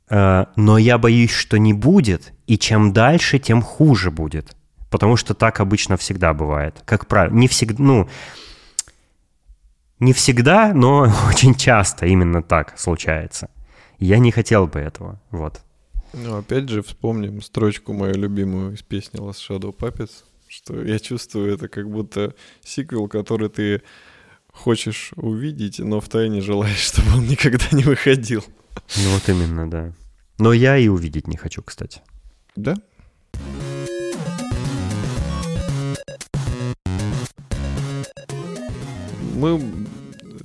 [0.08, 2.32] Э, но я боюсь, что не будет.
[2.46, 4.56] И чем дальше, тем хуже будет.
[4.90, 6.82] Потому что так обычно всегда бывает.
[6.84, 8.08] Как правило, не всегда, ну,
[10.04, 13.50] не всегда, но очень часто именно так случается.
[13.98, 15.60] Я не хотел бы этого, вот.
[16.12, 21.52] Ну, опять же, вспомним строчку мою любимую из песни Last Shadow Puppets, что я чувствую
[21.52, 23.82] это как будто сиквел, который ты
[24.52, 28.44] хочешь увидеть, но втайне желаешь, чтобы он никогда не выходил.
[28.96, 29.92] Ну вот именно, да.
[30.38, 32.00] Но я и увидеть не хочу, кстати.
[32.56, 32.76] Да?
[39.34, 39.60] Мы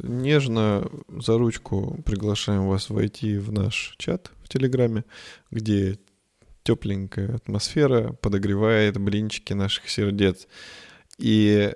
[0.09, 5.05] нежно за ручку приглашаем вас войти в наш чат в Телеграме,
[5.51, 5.99] где
[6.63, 10.47] тепленькая атмосфера подогревает блинчики наших сердец.
[11.17, 11.73] И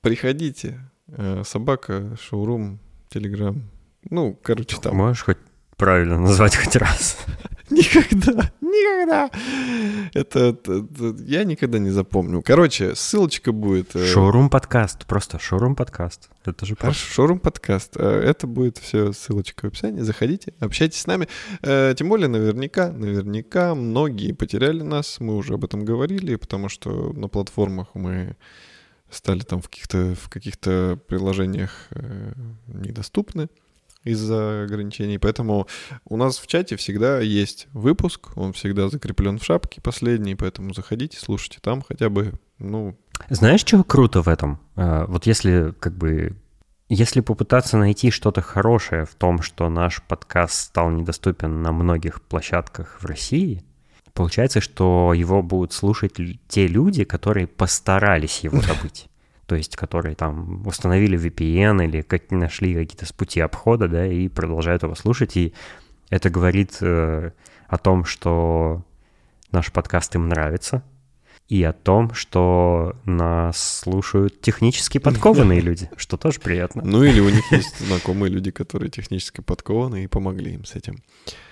[0.00, 2.78] приходите, э, собака, шоурум,
[3.08, 3.62] телеграм.
[4.10, 4.96] Ну, короче, там.
[4.96, 5.38] Можешь хоть
[5.76, 7.18] правильно назвать хоть раз?
[7.70, 9.30] Никогда, никогда.
[10.14, 12.40] Это, это, это я никогда не запомню.
[12.42, 13.96] Короче, ссылочка будет.
[13.96, 16.30] Э, шоурум подкаст, просто шоурум подкаст.
[16.44, 17.02] Это же просто.
[17.02, 17.96] Шоурум подкаст.
[17.96, 20.02] Э, это будет все ссылочка в описании.
[20.02, 21.26] Заходите, общайтесь с нами.
[21.62, 25.18] Э, тем более, наверняка, наверняка многие потеряли нас.
[25.18, 28.36] Мы уже об этом говорили, потому что на платформах мы
[29.10, 31.88] стали там в каких-то в каких-то приложениях
[32.68, 33.48] недоступны
[34.06, 35.18] из-за ограничений.
[35.18, 35.66] Поэтому
[36.04, 41.18] у нас в чате всегда есть выпуск, он всегда закреплен в шапке последний, поэтому заходите,
[41.18, 42.96] слушайте там хотя бы, ну...
[43.28, 44.60] Знаешь, что круто в этом?
[44.76, 46.36] А, вот если как бы
[46.88, 52.98] если попытаться найти что-то хорошее в том, что наш подкаст стал недоступен на многих площадках
[53.00, 53.64] в России,
[54.14, 56.14] получается, что его будут слушать
[56.46, 59.08] те люди, которые постарались его добыть
[59.46, 64.82] то есть которые там установили VPN или как нашли какие-то пути обхода, да, и продолжают
[64.82, 65.36] его слушать.
[65.36, 65.54] И
[66.10, 67.30] это говорит э,
[67.68, 68.84] о том, что
[69.52, 70.82] наш подкаст им нравится,
[71.48, 76.82] и о том, что нас слушают технически подкованные люди, что тоже приятно.
[76.84, 81.02] Ну или у них есть знакомые люди, которые технически подкованы и помогли им с этим.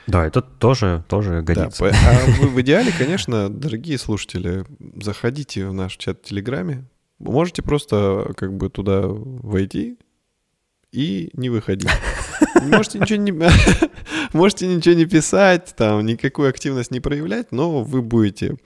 [0.08, 1.90] Да, это тоже, тоже годится.
[1.90, 4.64] Да, а в идеале, конечно, дорогие слушатели,
[4.96, 6.84] заходите в наш чат в Телеграме,
[7.18, 9.98] Можете просто как бы туда войти
[10.92, 11.90] и не выходить.
[12.62, 13.32] Можете ничего не,
[14.32, 18.56] можете ничего не писать, там никакую активность не проявлять, но вы будете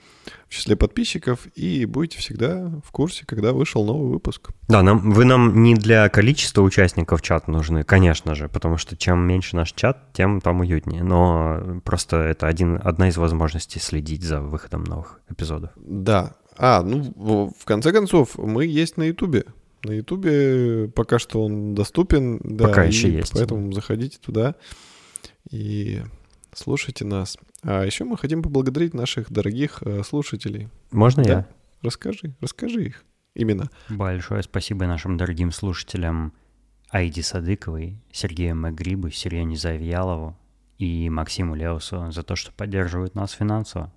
[0.47, 4.49] в числе подписчиков и будете всегда в курсе, когда вышел новый выпуск.
[4.67, 9.19] Да, нам, вы нам не для количества участников чата нужны, конечно же, потому что чем
[9.27, 11.03] меньше наш чат, тем там уютнее.
[11.03, 15.71] Но просто это один, одна из возможностей следить за выходом новых эпизодов.
[15.75, 19.45] Да, а, ну, в конце концов, мы есть на Ютубе.
[19.83, 22.39] На Ютубе пока что он доступен.
[22.43, 23.31] Да, пока еще есть.
[23.33, 24.55] Поэтому заходите туда
[25.49, 26.01] и
[26.53, 27.37] слушайте нас.
[27.63, 30.67] А еще мы хотим поблагодарить наших дорогих э, слушателей.
[30.91, 31.29] Можно да?
[31.29, 31.47] я?
[31.81, 33.05] Расскажи, расскажи их
[33.35, 33.69] именно.
[33.87, 36.33] Большое спасибо нашим дорогим слушателям
[36.89, 40.37] Айди Садыковой, Сергею Магрибу, Сирене Завьялову
[40.77, 43.93] и Максиму Леусу за то, что поддерживают нас финансово.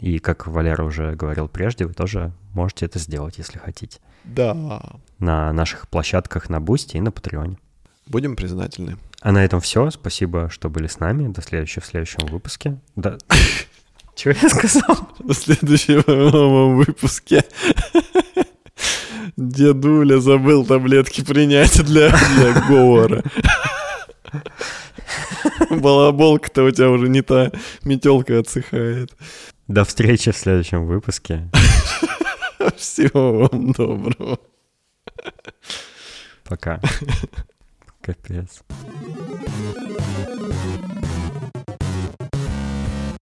[0.00, 4.00] И, как Валера уже говорил прежде, вы тоже можете это сделать, если хотите.
[4.24, 4.82] Да.
[5.18, 7.58] На наших площадках на Бусти и на Патреоне.
[8.06, 8.96] Будем признательны.
[9.20, 9.90] А на этом все.
[9.90, 11.30] Спасибо, что были с нами.
[11.30, 12.78] До следующего в следующем выпуске.
[12.96, 13.18] Да.
[14.14, 15.08] Чего я сказал?
[15.18, 16.02] В следующем
[16.76, 17.44] выпуске
[19.36, 23.22] дедуля забыл таблетки принять для, для говора.
[25.70, 27.50] Балаболка-то у тебя уже не та
[27.84, 29.12] метелка отсыхает.
[29.70, 31.48] До встречи в следующем выпуске.
[32.76, 34.40] Всего вам доброго.
[36.42, 36.80] Пока.
[38.00, 38.64] Капец.